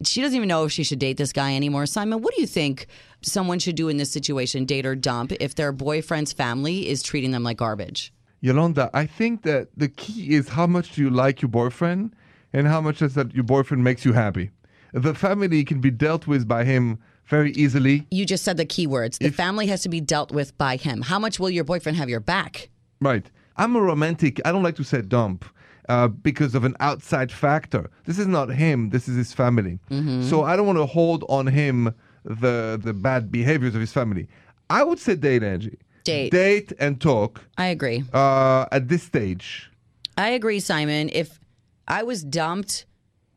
She 0.05 0.21
doesn't 0.21 0.37
even 0.37 0.49
know 0.49 0.65
if 0.65 0.73
she 0.73 0.85
should 0.85 0.99
date 0.99 1.17
this 1.17 1.33
guy 1.33 1.55
anymore. 1.57 1.87
Simon, 1.87 2.21
what 2.21 2.35
do 2.35 2.41
you 2.41 2.47
think 2.47 2.87
someone 3.23 3.59
should 3.59 3.77
do 3.77 3.89
in 3.89 3.97
this 3.97 4.13
situation, 4.13 4.65
date 4.65 4.85
or 4.85 4.95
dump, 4.95 5.33
if 5.41 5.55
their 5.55 5.73
boyfriend's 5.73 6.33
family 6.33 6.89
is 6.89 7.03
treating 7.03 7.31
them 7.31 7.43
like 7.43 7.57
garbage? 7.57 8.13
Yolanda, 8.41 8.91
I 8.95 9.07
think 9.07 9.43
that 9.43 9.69
the 9.77 9.89
key 9.89 10.35
is 10.35 10.51
how 10.51 10.67
much 10.67 10.95
do 10.95 11.01
you 11.01 11.11
like 11.11 11.43
your 11.43 11.49
boyfriend 11.49 12.15
and 12.53 12.67
how 12.67 12.81
much 12.81 13.03
is 13.03 13.15
that 13.15 13.35
your 13.35 13.45
boyfriend 13.45 13.85
makes 13.85 14.05
you 14.05 14.13
happy. 14.13 14.51
The 14.93 15.15
family 15.15 15.65
can 15.65 15.81
be 15.81 15.91
dealt 15.91 16.27
with 16.27 16.49
by 16.49 16.65
him 16.65 16.99
very 17.27 17.53
easily. 17.53 18.07
You 18.11 18.25
just 18.25 18.43
said 18.45 18.57
the 18.57 18.65
key 18.65 18.87
words. 18.87 19.19
The 19.19 19.31
family 19.31 19.67
has 19.67 19.83
to 19.83 19.89
be 19.89 20.01
dealt 20.01 20.33
with 20.33 20.57
by 20.57 20.77
him. 20.77 21.03
How 21.03 21.19
much 21.19 21.39
will 21.39 21.51
your 21.51 21.65
boyfriend 21.65 21.99
have 21.99 22.09
your 22.09 22.21
back? 22.21 22.71
Right. 23.01 23.31
I'm 23.57 23.77
a 23.77 23.81
romantic. 23.81 24.41
I 24.47 24.53
don't 24.53 24.63
like 24.63 24.77
to 24.77 24.85
say 24.85 25.03
dump. 25.03 25.45
uh, 25.89 26.07
because 26.09 26.55
of 26.55 26.65
an 26.65 26.77
outside 26.81 27.33
factor. 27.33 27.91
This 28.05 28.19
is 28.19 28.27
not 28.27 28.51
him. 28.51 28.91
This 28.91 29.09
is 29.09 29.17
his 29.17 29.33
family. 29.33 29.79
So 30.23 30.43
I 30.45 30.55
don't 30.57 30.67
want 30.67 30.79
to 30.79 30.87
hold 30.87 31.25
on 31.31 31.47
him 31.47 31.95
the 32.25 32.79
the 32.83 32.93
bad 32.93 33.31
behaviors 33.31 33.75
of 33.75 33.81
his 33.81 33.93
family. 33.93 34.29
I 34.69 34.83
would 34.85 34.99
say 34.99 35.15
date 35.17 35.43
Angi. 35.43 35.77
Date. 36.05 36.31
Date 36.31 36.73
and 36.79 37.01
talk 37.01 37.43
I 37.57 37.67
agree. 37.69 38.05
uh, 38.13 38.67
at 38.71 38.89
this 38.89 39.03
stage. 39.03 39.71
I 40.19 40.29
agree, 40.31 40.61
Simon. 40.61 41.09
If 41.13 41.41
I 41.89 42.05
was 42.05 42.23
dumped 42.23 42.85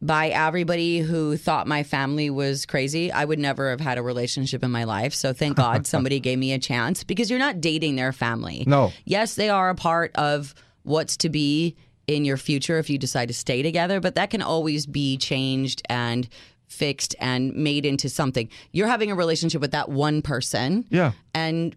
by 0.02 0.30
everybody 0.30 1.00
who 1.00 1.38
thought 1.38 1.68
my 1.68 1.84
family 1.84 2.30
was 2.30 2.66
crazy, 2.66 3.12
I 3.12 3.24
would 3.24 3.38
never 3.38 3.70
have 3.70 3.80
had 3.80 3.98
a 4.00 4.02
relationship 4.02 4.64
in 4.64 4.72
my 4.72 4.84
life. 4.84 5.14
So 5.14 5.32
thank 5.32 5.58
God 5.66 5.86
somebody 5.86 6.20
gave 6.20 6.40
me 6.40 6.54
a 6.54 6.60
chance 6.60 7.04
because 7.04 7.30
you're 7.30 7.40
not 7.40 7.62
dating 7.62 7.96
their 7.96 8.12
family. 8.12 8.64
No. 8.66 8.92
Yes, 9.06 9.36
they 9.36 9.50
are 9.50 9.70
a 9.70 9.76
part 9.76 10.12
of 10.16 10.56
what's 10.84 11.18
to 11.18 11.30
be 11.30 11.76
in 12.08 12.26
your 12.26 12.38
future 12.38 12.80
if 12.80 12.90
you 12.90 12.98
decide 12.98 13.28
to 13.28 13.34
stay 13.34 13.62
together, 13.62 14.00
but 14.00 14.16
that 14.16 14.32
can 14.32 14.42
always 14.42 14.88
be 14.88 15.18
changed 15.18 15.84
and 15.88 16.28
fixed 16.68 17.14
and 17.20 17.54
made 17.54 17.86
into 17.86 18.10
something. 18.10 18.50
You're 18.72 18.88
having 18.88 19.12
a 19.12 19.16
relationship 19.16 19.62
with 19.62 19.72
that 19.72 19.90
one 19.90 20.22
person. 20.22 20.86
Yeah. 20.90 21.12
And 21.36 21.76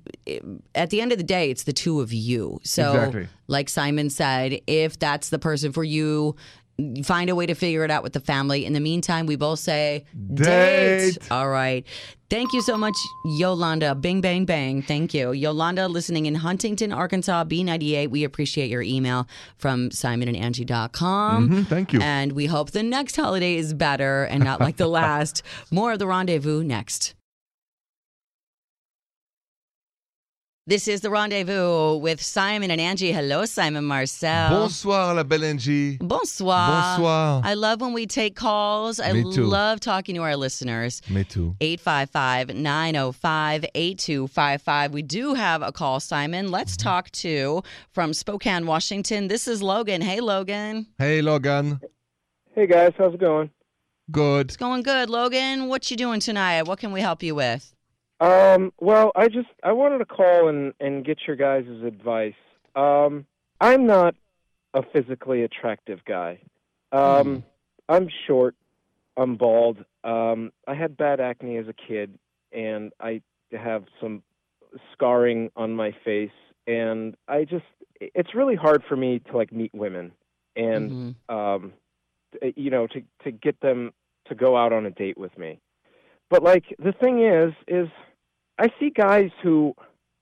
at 0.75 0.91
the 0.91 1.01
end 1.01 1.13
of 1.13 1.19
the 1.19 1.25
day, 1.25 1.51
it's 1.51 1.65
the 1.65 1.73
two 1.73 2.01
of 2.01 2.13
you. 2.13 2.61
So, 2.63 2.95
Exactly. 2.95 3.29
like 3.49 3.69
Simon 3.69 4.09
said, 4.09 4.61
if 4.67 4.99
that's 4.99 5.31
the 5.31 5.39
person 5.39 5.73
for 5.73 5.85
you, 5.85 6.37
find 7.05 7.31
a 7.31 7.35
way 7.35 7.47
to 7.47 7.55
figure 7.55 7.85
it 7.85 7.91
out 7.91 8.03
with 8.03 8.13
the 8.15 8.21
family. 8.21 8.65
In 8.67 8.73
the 8.73 8.81
meantime, 8.81 9.27
we 9.27 9.37
both 9.37 9.59
say 9.61 10.05
Date. 10.35 11.19
All 11.31 11.49
right. 11.49 11.87
Thank 12.31 12.53
you 12.53 12.63
so 12.63 12.77
much, 12.77 12.95
Yolanda. 13.39 13.95
Bing, 13.95 14.21
bang, 14.21 14.45
bang. 14.45 14.83
Thank 14.83 15.15
you. 15.15 15.31
Yolanda, 15.33 15.87
listening 15.87 16.27
in 16.27 16.35
Huntington, 16.35 16.91
Arkansas, 16.93 17.45
B98. 17.45 18.09
We 18.11 18.25
appreciate 18.25 18.71
your 18.71 18.83
email 18.83 19.29
from 19.57 19.91
simonandangie.com. 19.91 21.49
Mhm, 21.49 21.67
thank 21.69 21.93
you. 21.93 22.01
And 22.01 22.33
we 22.33 22.47
hope 22.47 22.73
the 22.73 22.83
next 22.83 23.15
holiday 23.17 23.57
is 23.57 23.73
better 23.75 24.25
and 24.25 24.43
not 24.43 24.59
like 24.61 24.77
the 24.77 24.89
last. 25.01 25.43
More 25.71 25.93
of 25.93 25.99
the 25.99 26.07
rendezvous 26.07 26.65
next. 26.65 27.15
This 30.67 30.89
is 30.89 31.03
the 31.03 31.11
rendezvous 31.11 31.97
with 31.99 32.23
Simon 32.23 32.71
and 32.71 32.81
Angi. 32.81 33.13
Hello, 33.13 33.45
Simon 33.45 33.85
Marcel. 33.85 34.49
Bonsoir, 34.49 35.13
la 35.15 35.23
belle 35.23 35.43
Angi. 35.43 35.99
Bonsoir. 35.99 36.97
Bonsoir. 36.97 37.43
I 37.45 37.53
love 37.53 37.83
when 37.83 37.93
we 37.93 38.07
take 38.07 38.35
calls. 38.35 38.99
I 38.99 39.13
Me 39.13 39.31
too. 39.31 39.45
love 39.45 39.79
talking 39.81 40.15
to 40.15 40.23
our 40.23 40.37
listeners. 40.37 41.03
Me 41.11 41.23
too. 41.23 41.55
855 41.61 42.57
905 42.57 43.67
8255. 43.75 44.95
We 44.95 45.03
do 45.03 45.35
have 45.35 45.61
a 45.61 45.71
call, 45.71 46.01
Simon. 46.01 46.51
Let's 46.51 46.79
Mm-hmm. 46.79 46.89
talk 46.89 47.11
to 47.11 47.63
from 47.93 48.15
Spokane, 48.15 48.65
Washington. 48.67 49.29
This 49.29 49.47
is 49.47 49.63
Logan. 49.63 50.01
Hey, 50.01 50.21
Logan. 50.21 50.87
Hey, 50.97 51.21
Logan. 51.21 51.79
Hey 52.55 52.67
guys, 52.67 52.93
how's 52.97 53.13
it 53.13 53.21
going? 53.21 53.51
Good. 54.11 54.47
It's 54.47 54.57
going 54.57 54.83
good. 54.83 55.11
Logan, 55.11 55.69
what 55.69 55.91
you 55.91 55.97
doing 55.99 56.21
tonight? 56.21 56.63
What 56.63 56.79
can 56.79 56.91
we 56.93 57.03
help 57.03 57.23
you 57.23 57.35
with? 57.35 57.74
Um, 58.21 58.73
well, 58.81 59.13
I 59.17 59.29
just 59.29 59.49
I 59.63 59.73
wanted 59.73 59.99
to 59.99 60.05
call 60.05 60.49
and 60.49 60.73
and 60.81 61.05
get 61.05 61.19
your 61.27 61.37
guys' 61.37 61.67
advice. 61.85 62.35
Um, 62.75 63.27
I'm 63.61 63.87
not 63.87 64.15
a 64.73 64.83
physically 64.83 65.43
attractive 65.43 66.05
guy. 66.05 66.41
Um, 66.93 67.45
I'm 67.89 68.09
short. 68.27 68.55
I'm 69.17 69.37
bald. 69.37 69.85
Um, 70.03 70.53
I 70.67 70.75
had 70.75 70.97
bad 70.97 71.21
acne 71.21 71.57
as 71.59 71.67
a 71.69 71.73
kid, 71.73 72.19
and 72.53 72.93
I 73.01 73.23
have 73.53 73.85
some 74.01 74.23
scarring 74.93 75.51
on 75.57 75.75
my 75.75 75.93
face, 76.05 76.31
and 76.67 77.17
I 77.29 77.45
just 77.45 77.65
it's 78.01 78.35
really 78.35 78.57
hard 78.57 78.83
for 78.89 78.97
me 78.97 79.21
to 79.31 79.37
like 79.37 79.53
meet 79.53 79.73
women 79.75 80.13
and 80.57 80.91
Mhm. 80.91 81.15
um, 81.29 81.73
you 82.57 82.71
know, 82.71 82.87
to 82.89 83.03
to 83.23 83.31
get 83.31 83.61
them 83.61 83.93
to 84.27 84.35
go 84.35 84.57
out 84.57 84.73
on 84.73 84.87
a 84.87 84.91
date 84.91 85.19
with 85.19 85.37
me. 85.39 85.61
But 86.31 86.43
like 86.43 86.65
the 86.79 86.93
thing 86.93 87.23
is, 87.25 87.53
is 87.69 87.89
I 88.59 88.69
see 88.81 88.91
guys 88.91 89.31
who 89.43 89.75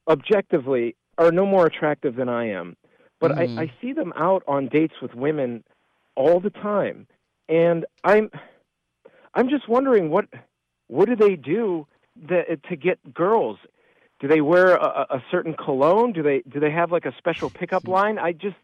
objectively 0.09 0.97
are 1.19 1.31
no 1.31 1.47
more 1.47 1.67
attractive 1.67 2.17
than 2.17 2.29
I 2.29 2.49
am, 2.51 2.77
but 3.21 3.33
Mhm. 3.33 3.59
I, 3.59 3.63
I 3.63 3.73
see 3.81 3.93
them 3.93 4.13
out 4.17 4.43
on 4.49 4.69
dates 4.69 4.95
with 5.01 5.15
women 5.15 5.65
all 6.17 6.41
the 6.41 6.51
time, 6.51 7.07
and 7.49 7.87
I'm 8.05 8.31
I'm 9.35 9.49
just 9.49 9.69
wondering 9.69 10.11
what 10.11 10.27
what 10.89 11.09
do 11.09 11.17
they 11.17 11.37
do 11.37 11.87
that, 12.29 12.63
to 12.69 12.77
get 12.77 13.15
girls? 13.15 13.59
Do 14.21 14.29
they 14.29 14.41
wear 14.41 14.75
a, 14.77 15.07
a 15.11 15.25
certain 15.31 15.55
cologne? 15.55 16.13
Do 16.13 16.23
they 16.23 16.43
do 16.49 16.61
they 16.61 16.71
have 16.71 16.93
like 16.93 17.07
a 17.07 17.15
special 17.19 17.51
pickup 17.51 17.87
line? 17.97 18.19
I 18.19 18.33
just 18.33 18.57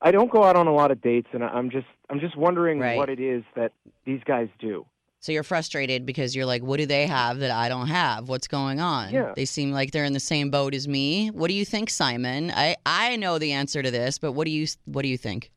I 0.00 0.10
don't 0.10 0.30
go 0.30 0.44
out 0.44 0.56
on 0.56 0.66
a 0.66 0.72
lot 0.74 0.90
of 0.90 1.00
dates, 1.00 1.28
and 1.32 1.42
I'm 1.42 1.70
just 1.70 1.86
I'm 2.10 2.20
just 2.20 2.36
wondering 2.36 2.78
Right. 2.78 2.96
what 2.96 3.08
it 3.08 3.20
is 3.20 3.42
that 3.56 3.72
these 4.04 4.20
guys 4.24 4.48
do. 4.58 4.86
So 5.24 5.32
you're 5.32 5.42
frustrated 5.42 6.04
because 6.04 6.36
you're 6.36 6.44
like, 6.44 6.62
what 6.62 6.76
do 6.76 6.84
they 6.84 7.06
have 7.06 7.38
that 7.38 7.50
I 7.50 7.70
don't 7.70 7.86
have? 7.86 8.28
What's 8.28 8.46
going 8.46 8.78
on? 8.78 9.10
Yeah. 9.10 9.32
They 9.34 9.46
seem 9.46 9.72
like 9.72 9.90
they're 9.90 10.04
in 10.04 10.12
the 10.12 10.20
same 10.20 10.50
boat 10.50 10.74
as 10.74 10.86
me. 10.86 11.28
What 11.28 11.48
do 11.48 11.54
you 11.54 11.64
think, 11.64 11.88
Simon? 11.88 12.50
I, 12.50 12.76
I 12.84 13.16
know 13.16 13.38
the 13.38 13.52
answer 13.52 13.82
to 13.82 13.90
this, 13.90 14.18
but 14.18 14.32
what 14.32 14.44
do 14.44 14.50
you 14.50 14.66
what 14.84 15.00
do 15.00 15.08
you 15.08 15.16
think? 15.16 15.50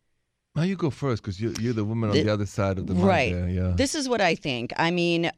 Now 0.56 0.62
you 0.62 0.78
go 0.78 0.90
first 0.90 1.22
because 1.22 1.42
you're, 1.42 1.52
you're 1.60 1.74
the 1.74 1.84
woman 1.84 2.10
on 2.12 2.16
The- 2.16 2.24
the 2.24 2.32
other 2.32 2.46
side 2.46 2.78
of 2.78 2.88
the 2.88 2.94
mic 2.94 3.04
right. 3.04 3.34
there, 3.34 3.50
Yeah. 3.50 3.74
This 3.76 3.94
is 3.94 4.08
what 4.08 4.22
I 4.22 4.36
think. 4.36 4.72
I 4.78 4.90
mean, 4.90 5.32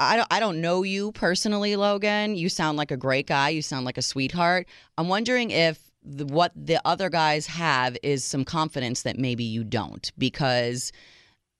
I 0.00 0.16
don't, 0.16 0.26
I 0.28 0.40
don't 0.40 0.60
know 0.60 0.82
you 0.82 1.12
personally, 1.12 1.76
Logan. 1.76 2.34
You 2.34 2.48
sound 2.48 2.78
like 2.78 2.90
a 2.90 2.96
great 2.96 3.28
guy. 3.28 3.50
You 3.50 3.62
sound 3.62 3.86
like 3.86 3.96
a 3.96 4.02
sweetheart. 4.02 4.66
I'm 4.96 5.06
wondering 5.06 5.52
if 5.52 5.78
the, 6.02 6.26
what 6.26 6.50
the 6.56 6.80
other 6.84 7.10
guys 7.10 7.46
have 7.46 7.96
is 8.02 8.24
some 8.24 8.44
confidence 8.44 9.02
that 9.02 9.18
maybe 9.18 9.44
you 9.44 9.62
don't, 9.62 10.10
because 10.18 10.90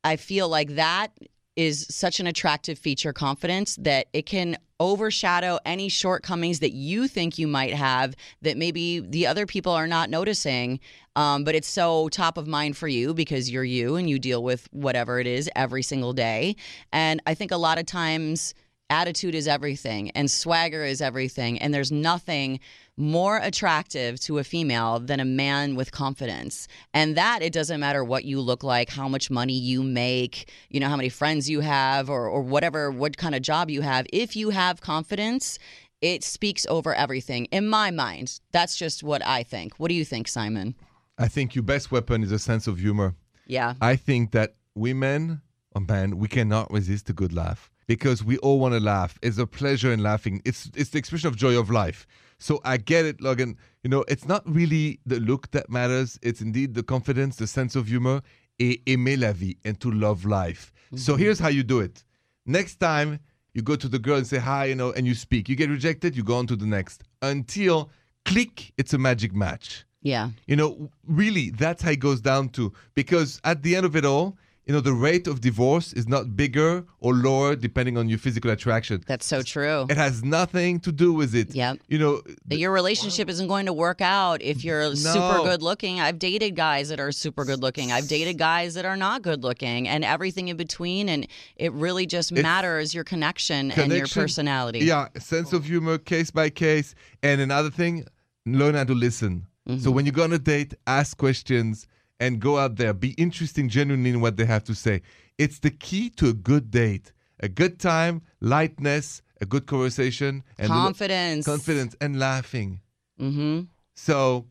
I 0.02 0.16
feel 0.16 0.48
like 0.48 0.70
that 0.70 1.12
is 1.59 1.88
such 1.90 2.21
an 2.21 2.29
attractive 2.29 2.79
feature, 2.79 3.12
confidence, 3.12 3.75
that 3.81 4.07
it 4.12 4.27
can 4.27 4.57
overshadow 4.79 5.59
any 5.66 5.88
shortcomings 5.88 6.61
that 6.61 6.71
you 6.71 7.09
think 7.09 7.37
you 7.37 7.49
might 7.49 7.75
have 7.75 8.14
that 8.42 8.57
maybe 8.57 9.01
the 9.01 9.27
other 9.27 9.44
people 9.44 9.73
are 9.73 9.88
not 9.88 10.09
noticing. 10.09 10.79
Um, 11.16 11.42
but 11.42 11.57
it's 11.57 11.66
so 11.66 12.09
top 12.11 12.38
of 12.38 12.47
mind 12.47 12.77
for 12.77 12.87
you 12.87 13.12
because 13.12 13.51
you're 13.51 13.64
you 13.64 13.97
and 13.97 14.09
you 14.09 14.21
deal 14.21 14.44
with 14.44 14.68
whatever 14.71 15.18
it 15.18 15.27
is 15.27 15.51
every 15.57 15.83
single 15.83 16.12
day. 16.12 16.55
And 16.92 17.21
I 17.27 17.35
think 17.35 17.51
a 17.51 17.57
lot 17.57 17.77
of 17.77 17.87
times 17.87 18.55
attitude 18.90 19.35
is 19.35 19.46
everything 19.46 20.11
and 20.11 20.31
swagger 20.31 20.85
is 20.85 21.01
everything. 21.01 21.59
And 21.59 21.72
there's 21.72 21.92
nothing 21.92 22.61
more 22.96 23.38
attractive 23.38 24.18
to 24.20 24.38
a 24.38 24.44
female 24.44 24.98
than 24.98 25.20
a 25.20 25.24
man 25.24 25.77
with 25.77 25.92
confidence. 25.92 26.66
And 26.92 27.16
that 27.16 27.42
it 27.42 27.53
doesn't 27.53 27.79
matter 27.79 28.03
what 28.03 28.24
you 28.24 28.40
look 28.40 28.64
like, 28.64 28.90
how 28.90 29.09
much 29.09 29.31
money 29.31 29.53
you 29.53 29.83
make, 29.83 30.51
you 30.68 30.81
know, 30.81 30.88
how 30.88 30.96
many 30.96 31.09
friends 31.09 31.48
you 31.48 31.61
have, 31.61 32.11
or, 32.11 32.27
or 32.27 32.42
whatever, 32.42 32.90
what 32.90 33.16
kind 33.16 33.35
of 33.35 33.42
job 33.42 33.70
you 33.70 33.83
have. 33.83 34.07
If 34.12 34.35
you 34.35 34.51
have 34.51 34.81
confidence, 34.81 35.59
it 36.01 36.24
speaks 36.24 36.66
over 36.66 36.94
everything 36.94 37.46
in 37.46 37.68
my 37.68 37.90
mind. 37.90 38.40
That's 38.53 38.77
just 38.77 39.03
what 39.03 39.24
I 39.24 39.42
think. 39.42 39.74
What 39.79 39.88
do 39.88 39.94
you 39.94 40.05
think, 40.05 40.29
Simon? 40.29 40.74
I 41.18 41.29
think 41.29 41.55
your 41.55 41.64
best 41.64 41.90
weapon 41.90 42.22
is 42.22 42.33
a 42.33 42.38
sense 42.38 42.66
of 42.66 42.79
humor. 42.79 43.14
Yeah. 43.46 43.74
I 43.81 43.96
think 43.96 44.33
that 44.33 44.55
women 44.74 45.42
or 45.74 45.81
men, 45.81 46.18
we 46.18 46.29
cannot 46.29 46.70
resist 46.72 47.11
a 47.11 47.12
good 47.12 47.33
laugh 47.33 47.70
because 47.88 48.22
we 48.22 48.38
all 48.38 48.61
want 48.61 48.74
to 48.74 48.81
laugh. 48.81 49.18
It's 49.22 49.38
a 49.38 49.46
pleasure 49.46 49.92
in 49.92 50.01
laughing. 50.01 50.40
It's 50.44 50.70
it's 50.77 50.90
the 50.90 50.98
expression 50.98 51.27
of 51.27 51.37
joy 51.37 51.59
of 51.59 51.70
life. 51.70 52.07
So 52.38 52.61
I 52.64 52.77
get 52.77 53.05
it, 53.05 53.20
Logan. 53.20 53.57
You 53.83 53.90
know, 53.90 54.05
it's 54.07 54.27
not 54.27 54.42
really 54.48 55.01
the 55.05 55.18
look 55.18 55.51
that 55.51 55.68
matters. 55.68 56.20
It's 56.22 56.40
indeed 56.40 56.74
the 56.74 56.85
confidence, 56.85 57.35
the 57.37 57.48
sense 57.48 57.74
of 57.74 57.88
humor, 57.88 58.22
et 58.61 58.79
aimer 58.87 59.16
la 59.16 59.33
vie, 59.33 59.57
and 59.64 59.81
to 59.81 59.90
love 59.90 60.24
life. 60.24 60.72
So 60.94 61.14
mm-hmm. 61.14 61.22
here's 61.22 61.40
how 61.40 61.48
you 61.48 61.64
do 61.64 61.81
it. 61.81 62.05
Next 62.46 62.77
time 62.77 63.18
you 63.55 63.62
go 63.62 63.74
to 63.74 63.88
the 63.88 63.98
girl 63.98 64.18
and 64.18 64.27
say 64.27 64.38
hi, 64.38 64.66
you 64.66 64.77
know, 64.77 64.92
and 64.92 65.07
you 65.07 65.14
speak. 65.14 65.48
You 65.48 65.57
get 65.57 65.70
rejected, 65.70 66.16
you 66.16 66.22
go 66.22 66.37
on 66.37 66.46
to 66.46 66.57
the 66.57 66.66
next. 66.66 67.03
Until 67.22 67.90
click, 68.24 68.72
it's 68.77 68.92
a 68.92 68.98
magic 68.98 69.35
match. 69.35 69.85
Yeah. 70.03 70.31
You 70.46 70.57
know, 70.57 70.90
really, 71.07 71.51
that's 71.51 71.83
how 71.83 71.90
it 71.90 71.98
goes 71.98 72.20
down 72.20 72.51
to. 72.51 72.72
Because 72.94 73.40
at 73.42 73.62
the 73.62 73.74
end 73.74 73.85
of 73.85 73.96
it 73.96 74.05
all, 74.05 74.37
you 74.68 74.74
know, 74.74 74.81
the 74.81 74.92
rate 74.92 75.26
of 75.26 75.40
divorce 75.40 75.94
is 75.94 76.07
not 76.07 76.37
bigger 76.37 76.85
or 77.00 77.14
lower 77.14 77.57
depending 77.57 77.96
on 77.96 78.07
your 78.07 78.18
physical 78.18 78.50
attraction. 78.50 79.02
That's 79.07 79.24
so 79.24 79.40
true. 79.40 79.87
It 79.88 79.96
has 79.96 80.22
nothing 80.22 80.78
to 80.81 80.92
do 80.92 81.14
with 81.14 81.35
it. 81.35 81.54
yeah 81.54 81.74
You 81.88 81.98
know, 81.98 82.20
That 82.46 82.59
your 82.59 82.70
relationship 82.70 83.31
isn't 83.31 83.48
going 83.48 83.64
to 83.64 83.72
work 83.72 84.02
out 84.02 84.42
if 84.42 84.62
you're 84.64 84.94
super 84.94 85.42
good 85.42 85.62
looking. 85.62 86.00
I've 86.00 86.18
dated 86.18 86.54
guys 86.54 86.90
that 86.90 87.00
are 87.00 87.12
super 87.12 87.46
good 87.46 87.62
looking. 87.62 87.92
I've 87.92 88.09
dated 88.09 88.37
guys 88.37 88.74
that 88.74 88.85
are 88.85 88.96
not 88.96 89.22
good 89.22 89.42
looking 89.42 89.88
and 89.88 90.04
everything 90.04 90.48
in 90.48 90.59
between. 90.59 91.09
And 91.09 91.26
it 91.57 91.72
really 91.72 92.04
just 92.04 92.31
matters 92.31 92.94
your 92.94 93.04
connection, 93.04 93.70
and 93.72 93.90
your 93.90 94.07
personality. 94.07 94.81
Yeah, 94.81 95.09
sense 95.18 95.54
of 95.54 95.64
humor, 95.64 95.96
case 95.96 96.31
by 96.31 96.50
case. 96.50 96.94
And 97.22 97.40
another 97.40 97.70
thing, 97.70 98.04
learn 98.44 98.74
how 98.74 98.85
to 98.85 98.94
listen. 98.94 99.46
Mm-hmm. 99.66 99.81
So 99.81 99.90
when 99.90 100.04
you 100.04 100.12
go 100.12 100.24
on 100.24 100.33
a 100.35 100.38
date, 100.38 100.74
ask 100.87 101.16
questions 101.16 101.88
and 102.20 102.40
go 102.40 102.59
out 102.59 102.76
there. 102.76 102.92
Be 102.92 103.11
interesting 103.11 103.68
genuinely 103.68 104.11
in 104.11 104.20
what 104.20 104.37
they 104.37 104.44
have 104.44 104.64
to 104.64 104.74
say. 104.74 105.02
It's 105.38 105.59
the 105.61 105.70
key 105.70 106.11
to 106.11 106.28
a 106.28 106.33
good 106.33 106.70
date. 106.70 107.12
A 107.40 107.48
good 107.48 107.78
time, 107.78 108.22
lightness, 108.40 109.22
a 109.40 109.46
good 109.46 109.66
conversation, 109.66 110.42
and 110.59 110.68
Confidence. 110.68 111.46
confidence, 111.46 111.94
and 112.00 112.18
laughing. 112.18 112.81
Mm-hmm. 113.20 113.61
So, 113.94 114.46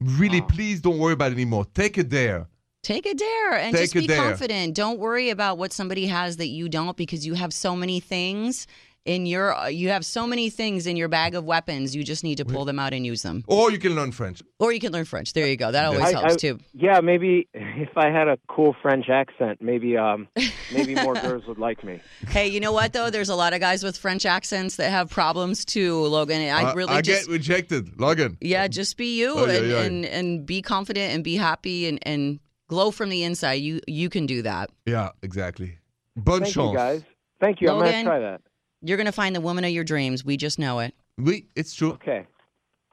really, 0.00 0.42
please 0.42 0.82
don't 0.82 0.98
worry 0.98 1.14
about 1.14 1.32
it 1.32 1.34
anymore. 1.34 1.66
Take 1.72 1.96
it 1.96 2.10
there. 2.10 2.46
Take 2.82 3.06
a 3.06 3.14
dare 3.14 3.54
and 3.54 3.74
Take 3.74 3.92
just 3.92 3.94
be 3.94 4.06
confident. 4.06 4.74
Don't 4.74 4.98
worry 4.98 5.30
about 5.30 5.58
what 5.58 5.72
somebody 5.72 6.06
has 6.06 6.36
that 6.36 6.48
you 6.48 6.68
don't 6.68 6.96
because 6.96 7.26
you 7.26 7.34
have 7.34 7.52
so 7.52 7.74
many 7.74 7.98
things 7.98 8.66
in 9.06 9.24
your 9.26 9.54
you 9.70 9.88
have 9.88 10.04
so 10.04 10.26
many 10.26 10.50
things 10.50 10.86
in 10.86 10.96
your 10.96 11.08
bag 11.08 11.34
of 11.34 11.44
weapons. 11.44 11.94
You 11.96 12.04
just 12.04 12.22
need 12.24 12.36
to 12.36 12.44
pull 12.44 12.64
them 12.64 12.78
out 12.78 12.92
and 12.92 13.06
use 13.06 13.22
them. 13.22 13.44
Or 13.46 13.70
you 13.70 13.78
can 13.78 13.94
learn 13.94 14.12
French. 14.12 14.42
Or 14.58 14.72
you 14.72 14.80
can 14.80 14.92
learn 14.92 15.04
French. 15.04 15.32
There 15.32 15.46
you 15.46 15.56
go. 15.56 15.70
That 15.72 15.84
always 15.86 16.02
I- 16.02 16.12
helps 16.12 16.34
I- 16.34 16.36
too. 16.36 16.58
Yeah, 16.74 17.00
maybe 17.00 17.48
if 17.54 17.96
I 17.96 18.10
had 18.10 18.28
a 18.28 18.38
cool 18.48 18.76
French 18.82 19.08
accent, 19.08 19.62
maybe 19.62 19.96
um, 19.96 20.28
maybe 20.72 20.94
more 20.94 21.14
girls 21.26 21.46
would 21.46 21.58
like 21.58 21.82
me. 21.84 22.00
Hey, 22.28 22.48
you 22.48 22.60
know 22.60 22.72
what 22.72 22.92
though? 22.92 23.08
There's 23.10 23.28
a 23.30 23.36
lot 23.36 23.54
of 23.54 23.60
guys 23.60 23.82
with 23.82 23.96
French 23.96 24.26
accents 24.26 24.76
that 24.76 24.90
have 24.90 25.08
problems 25.10 25.64
too, 25.64 25.96
Logan. 26.06 26.42
I 26.42 26.72
really 26.74 26.92
I 26.94 27.00
just 27.00 27.26
get 27.26 27.32
rejected. 27.32 27.98
Logan. 28.00 28.36
yeah, 28.40 28.66
just 28.68 28.96
be 28.96 29.18
you 29.18 29.34
Oh, 29.36 29.46
yeah, 29.46 29.52
and, 29.58 29.70
yeah. 29.70 29.82
and 29.82 30.04
and 30.06 30.46
be 30.46 30.60
confident 30.62 31.14
and 31.14 31.22
be 31.24 31.36
happy 31.36 31.86
and 31.88 31.98
and 32.02 32.40
glow 32.68 32.90
from 32.90 33.08
the 33.10 33.22
inside. 33.22 33.54
You 33.54 33.80
you 33.86 34.08
can 34.10 34.26
do 34.26 34.42
that. 34.42 34.70
Yeah, 34.86 35.10
exactly. 35.22 35.78
Bonne 36.16 36.40
Thank 36.42 36.54
chance. 36.54 36.70
you, 36.72 36.76
guys. 36.76 37.02
Thank 37.40 37.60
you. 37.60 37.68
I'm 37.70 37.76
Logan? 37.78 37.92
gonna 37.92 38.04
try 38.04 38.18
that. 38.20 38.40
You're 38.82 38.96
gonna 38.98 39.12
find 39.12 39.34
the 39.34 39.40
woman 39.40 39.64
of 39.64 39.70
your 39.70 39.84
dreams. 39.84 40.24
We 40.24 40.36
just 40.36 40.58
know 40.58 40.80
it. 40.80 40.94
Oui, 41.18 41.46
it's 41.56 41.74
true. 41.74 41.92
Okay. 41.92 42.26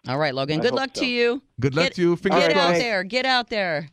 All 0.07 0.17
right, 0.17 0.33
Logan. 0.35 0.59
I 0.59 0.63
Good 0.63 0.73
luck 0.73 0.91
so. 0.93 1.01
to 1.01 1.07
you. 1.07 1.41
Good 1.59 1.75
luck 1.75 1.85
Get- 1.85 1.95
to 1.95 2.01
you. 2.01 2.15
Fingers 2.15 2.39
Get 2.47 2.47
right, 2.55 2.57
out 2.57 2.73
there. 2.75 3.03
Get 3.03 3.25
out 3.25 3.49
there. 3.49 3.89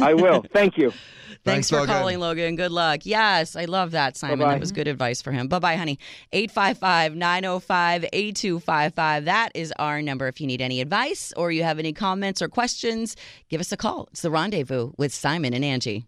I 0.00 0.14
will. 0.14 0.42
Thank 0.52 0.78
you. 0.78 0.90
Thanks, 0.90 1.00
Thanks, 1.44 1.70
for 1.70 1.76
Logan. 1.80 1.94
calling, 1.94 2.18
Logan. 2.18 2.56
Good 2.56 2.72
luck. 2.72 3.00
Yes, 3.04 3.56
I 3.56 3.66
love 3.66 3.90
that, 3.90 4.16
Simon. 4.16 4.38
Bye-bye. 4.38 4.52
That 4.54 4.60
was 4.60 4.72
good 4.72 4.88
advice 4.88 5.20
for 5.20 5.32
him. 5.32 5.48
Bye 5.48 5.58
bye, 5.58 5.76
honey. 5.76 5.98
855 6.32 7.14
905 7.14 8.04
8255. 8.12 9.24
That 9.26 9.50
is 9.54 9.72
our 9.78 10.00
number. 10.00 10.28
If 10.28 10.40
you 10.40 10.46
need 10.46 10.62
any 10.62 10.80
advice 10.80 11.32
or 11.36 11.52
you 11.52 11.62
have 11.62 11.78
any 11.78 11.92
comments 11.92 12.40
or 12.40 12.48
questions, 12.48 13.16
give 13.50 13.60
us 13.60 13.70
a 13.70 13.76
call. 13.76 14.08
It's 14.12 14.22
the 14.22 14.30
rendezvous 14.30 14.92
with 14.96 15.12
Simon 15.12 15.52
and 15.52 15.62
Angi. 15.64 16.06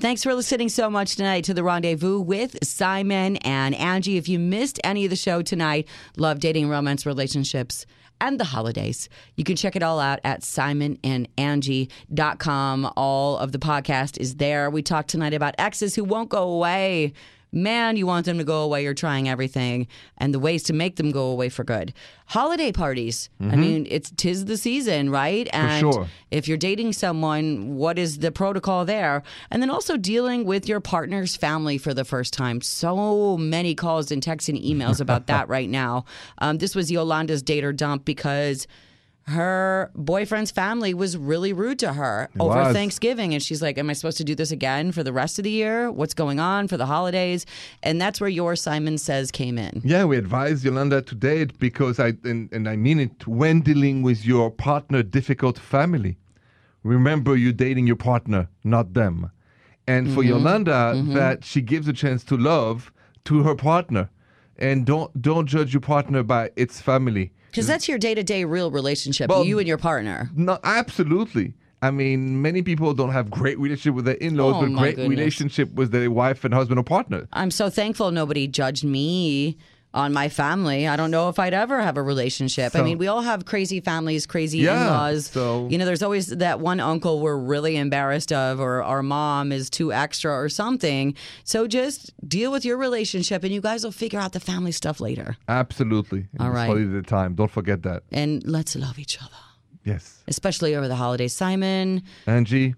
Thanks 0.00 0.22
for 0.22 0.34
listening 0.34 0.70
so 0.70 0.88
much 0.88 1.16
tonight 1.16 1.44
to 1.44 1.52
the 1.52 1.62
rendezvous 1.62 2.20
with 2.20 2.56
Simon 2.62 3.36
and 3.36 3.74
Angi. 3.74 4.16
If 4.16 4.30
you 4.30 4.38
missed 4.38 4.80
any 4.82 5.04
of 5.04 5.10
the 5.10 5.16
show 5.16 5.42
tonight, 5.42 5.86
love 6.16 6.40
dating, 6.40 6.70
romance, 6.70 7.04
relationships, 7.04 7.84
and 8.18 8.40
the 8.40 8.44
holidays, 8.44 9.10
you 9.36 9.44
can 9.44 9.56
check 9.56 9.76
it 9.76 9.82
all 9.82 10.00
out 10.00 10.18
at 10.24 10.40
simonandangie.com. 10.40 12.92
All 12.96 13.36
of 13.36 13.52
the 13.52 13.58
podcast 13.58 14.18
is 14.18 14.36
there. 14.36 14.70
We 14.70 14.80
talked 14.80 15.10
tonight 15.10 15.34
about 15.34 15.54
exes 15.58 15.96
who 15.96 16.04
won't 16.04 16.30
go 16.30 16.48
away. 16.48 17.12
Man, 17.52 17.96
you 17.96 18.06
want 18.06 18.26
them 18.26 18.38
to 18.38 18.44
go 18.44 18.62
away. 18.62 18.84
You're 18.84 18.94
trying 18.94 19.28
everything, 19.28 19.88
and 20.18 20.32
the 20.32 20.38
ways 20.38 20.62
to 20.64 20.72
make 20.72 20.96
them 20.96 21.10
go 21.10 21.26
away 21.26 21.48
for 21.48 21.64
good. 21.64 21.92
Holiday 22.26 22.70
parties. 22.70 23.28
I 23.40 23.56
mean, 23.56 23.86
it's 23.90 24.12
tis 24.16 24.44
the 24.44 24.56
season, 24.56 25.10
right? 25.10 25.48
And 25.52 25.80
sure. 25.80 26.06
if 26.30 26.46
you're 26.46 26.56
dating 26.56 26.92
someone, 26.92 27.74
what 27.74 27.98
is 27.98 28.18
the 28.18 28.30
protocol 28.30 28.84
there? 28.84 29.24
And 29.50 29.60
then 29.60 29.68
also 29.68 29.96
dealing 29.96 30.44
with 30.44 30.68
your 30.68 30.80
partner's 30.80 31.34
family 31.34 31.76
for 31.76 31.92
the 31.92 32.04
first 32.04 32.32
time. 32.32 32.60
So 32.60 33.36
many 33.36 33.74
calls 33.74 34.12
and 34.12 34.22
texts 34.22 34.48
and 34.48 34.58
emails 34.58 35.00
about 35.00 35.26
that 35.26 35.48
right 35.56 35.68
now. 35.68 36.04
Um, 36.38 36.58
this 36.58 36.76
was 36.76 36.90
Yolanda's 36.92 37.42
date 37.42 37.64
or 37.64 37.72
dump 37.72 38.04
because 38.04 38.68
her 39.24 39.90
boyfriend's 39.94 40.50
family 40.50 40.92
was 40.94 41.16
really 41.16 41.52
rude 41.52 41.78
to 41.80 41.92
her 41.92 42.28
over 42.40 42.54
was. 42.54 42.74
Thanksgiving. 42.74 43.32
And 43.32 43.42
she's 43.42 43.62
like, 43.62 43.78
Am 43.78 43.88
I 43.88 43.92
supposed 43.92 44.18
to 44.18 44.24
do 44.24 44.34
this 44.34 44.50
again 44.50 44.90
for 44.92 45.02
the 45.02 45.12
rest 45.12 45.38
of 45.38 45.44
the 45.44 45.50
year? 45.50 45.90
What's 45.90 46.14
going 46.14 46.40
on 46.40 46.68
for 46.68 46.76
the 46.76 46.86
holidays? 46.86 47.46
And 47.82 48.00
that's 48.00 48.20
where 48.20 48.30
your 48.30 48.56
Simon 48.56 48.98
Says 48.98 49.30
came 49.30 49.56
in. 49.58 49.82
Yeah, 49.84 50.04
we 50.04 50.16
advise 50.16 50.64
Yolanda 50.64 51.02
to 51.02 51.14
date 51.14 51.58
because 51.58 52.00
I 52.00 52.14
and, 52.24 52.50
and 52.52 52.68
I 52.68 52.76
mean 52.76 52.98
it 52.98 53.26
when 53.26 53.60
dealing 53.60 54.02
with 54.02 54.24
your 54.26 54.50
partner 54.50 55.02
difficult 55.02 55.58
family. 55.58 56.16
Remember 56.82 57.36
you're 57.36 57.52
dating 57.52 57.86
your 57.86 57.96
partner, 57.96 58.48
not 58.64 58.94
them. 58.94 59.30
And 59.86 60.08
for 60.14 60.20
Mm-hmm. 60.22 60.28
Yolanda, 60.28 61.02
that 61.14 61.44
she 61.44 61.60
gives 61.62 61.86
a 61.88 61.92
chance 61.92 62.24
to 62.24 62.36
love 62.36 62.92
to 63.24 63.42
her 63.42 63.54
partner. 63.54 64.08
And 64.60 64.84
don't 64.84 65.10
don't 65.22 65.46
judge 65.46 65.72
your 65.72 65.80
partner 65.80 66.22
by 66.22 66.50
its 66.56 66.80
family. 66.80 67.32
Because 67.50 67.66
that's 67.66 67.88
your 67.88 67.98
day 67.98 68.14
to 68.14 68.22
day 68.22 68.44
real 68.44 68.70
relationship, 68.70 69.28
Well, 69.28 69.44
you 69.44 69.58
and 69.58 69.66
your 69.66 69.78
partner. 69.78 70.30
No, 70.36 70.58
absolutely. 70.62 71.54
I 71.82 71.90
mean, 71.90 72.42
many 72.42 72.60
people 72.62 72.92
don't 72.94 73.10
have 73.10 73.30
great 73.30 73.58
relationship 73.58 73.94
with 73.94 74.04
their 74.04 74.14
in-laws, 74.16 74.56
Oh, 74.56 74.60
but 74.60 74.76
great 74.78 74.96
goodness. 74.96 75.18
relationship 75.18 75.72
with 75.72 75.90
their 75.92 76.10
wife 76.10 76.44
and 76.44 76.52
husband 76.52 76.78
or 76.78 76.82
partner. 76.84 77.26
I'm 77.32 77.50
so 77.50 77.70
thankful 77.70 78.10
nobody 78.10 78.46
judged 78.46 78.84
me 78.84 79.56
on 79.92 80.12
my 80.12 80.28
family. 80.28 80.86
I 80.86 80.94
don't 80.94 81.10
know 81.10 81.28
if 81.28 81.38
I'd 81.40 81.52
ever 81.52 81.80
have 81.80 81.96
a 81.96 82.02
relationship. 82.02 82.76
I 82.76 82.82
mean, 82.82 82.96
we 82.98 83.08
all 83.08 83.22
have 83.22 83.44
crazy 83.44 83.80
families, 83.80 84.24
crazy 84.24 84.58
Yeah, 84.58 84.82
in-laws. 84.82 85.26
so- 85.26 85.66
you 85.68 85.78
know, 85.78 85.84
there's 85.84 86.02
always 86.02 86.28
that 86.28 86.60
one 86.60 86.78
uncle 86.78 87.20
we're 87.20 87.36
really 87.36 87.76
embarrassed 87.76 88.32
of, 88.32 88.60
or 88.60 88.84
our 88.84 89.02
mom 89.02 89.50
is 89.50 89.68
too 89.68 89.92
extra, 89.92 90.30
or 90.32 90.48
something. 90.48 91.14
So 91.42 91.66
just 91.66 92.12
deal 92.28 92.52
with 92.52 92.64
your 92.64 92.76
relationship, 92.76 93.42
and 93.42 93.52
you 93.52 93.60
guys 93.60 93.82
will 93.82 93.90
figure 93.90 94.20
out 94.20 94.32
the 94.32 94.38
family 94.40 94.70
stuff 94.72 95.00
later. 95.00 95.36
Absolutely. 95.48 96.26
In 96.34 96.40
All 96.40 96.50
right. 96.50 96.66
holiday 96.66 97.02
time. 97.02 97.34
Don't 97.34 97.50
forget 97.50 97.82
that. 97.82 98.04
And 98.12 98.42
let's 98.46 98.76
love 98.76 98.96
each 98.98 99.18
other, 99.20 99.42
Yes. 99.84 100.18
especially 100.28 100.76
over 100.76 100.86
the 100.86 100.96
holidays. 100.96 101.32
Simon, 101.32 102.02
Angi, 102.28 102.74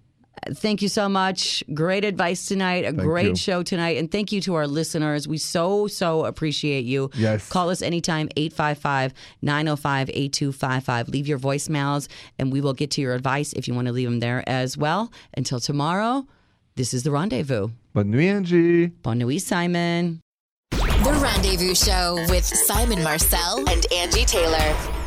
Thank 0.55 0.81
you 0.81 0.89
so 0.89 1.07
much. 1.07 1.63
Great 1.73 2.03
advice 2.03 2.47
tonight. 2.47 2.85
A 2.85 2.91
great 2.91 3.27
you. 3.27 3.35
show 3.35 3.63
tonight. 3.63 3.97
And 3.97 4.11
thank 4.11 4.31
you 4.31 4.41
to 4.41 4.55
our 4.55 4.67
listeners. 4.67 5.27
We 5.27 5.37
so, 5.37 5.87
so 5.87 6.25
appreciate 6.25 6.85
you. 6.85 7.11
Yes. 7.15 7.47
Call 7.49 7.69
us 7.69 7.81
anytime, 7.81 8.27
855 8.35 9.13
905 9.41 10.09
8255. 10.09 11.09
Leave 11.09 11.27
your 11.27 11.39
voicemails, 11.39 12.07
and 12.39 12.51
we 12.51 12.61
will 12.61 12.73
get 12.73 12.91
to 12.91 13.01
your 13.01 13.13
advice 13.13 13.53
if 13.53 13.67
you 13.67 13.73
want 13.73 13.87
to 13.87 13.93
leave 13.93 14.09
them 14.09 14.19
there 14.19 14.43
as 14.47 14.77
well. 14.77 15.11
Until 15.37 15.59
tomorrow, 15.59 16.25
this 16.75 16.93
is 16.93 17.03
The 17.03 17.11
Rendezvous. 17.11 17.69
bonne 17.93 18.11
nuit, 18.11 18.43
Angi. 18.43 18.91
Bonne 19.01 19.19
nuit, 19.19 19.41
Simon. 19.41 20.19
The 20.71 21.19
Rendezvous 21.21 21.75
Show 21.75 22.15
with 22.29 22.43
Simon 22.45 23.03
Marcel 23.03 23.59
and 23.69 23.83
Angi 23.91 24.25
Taylor. 24.25 25.02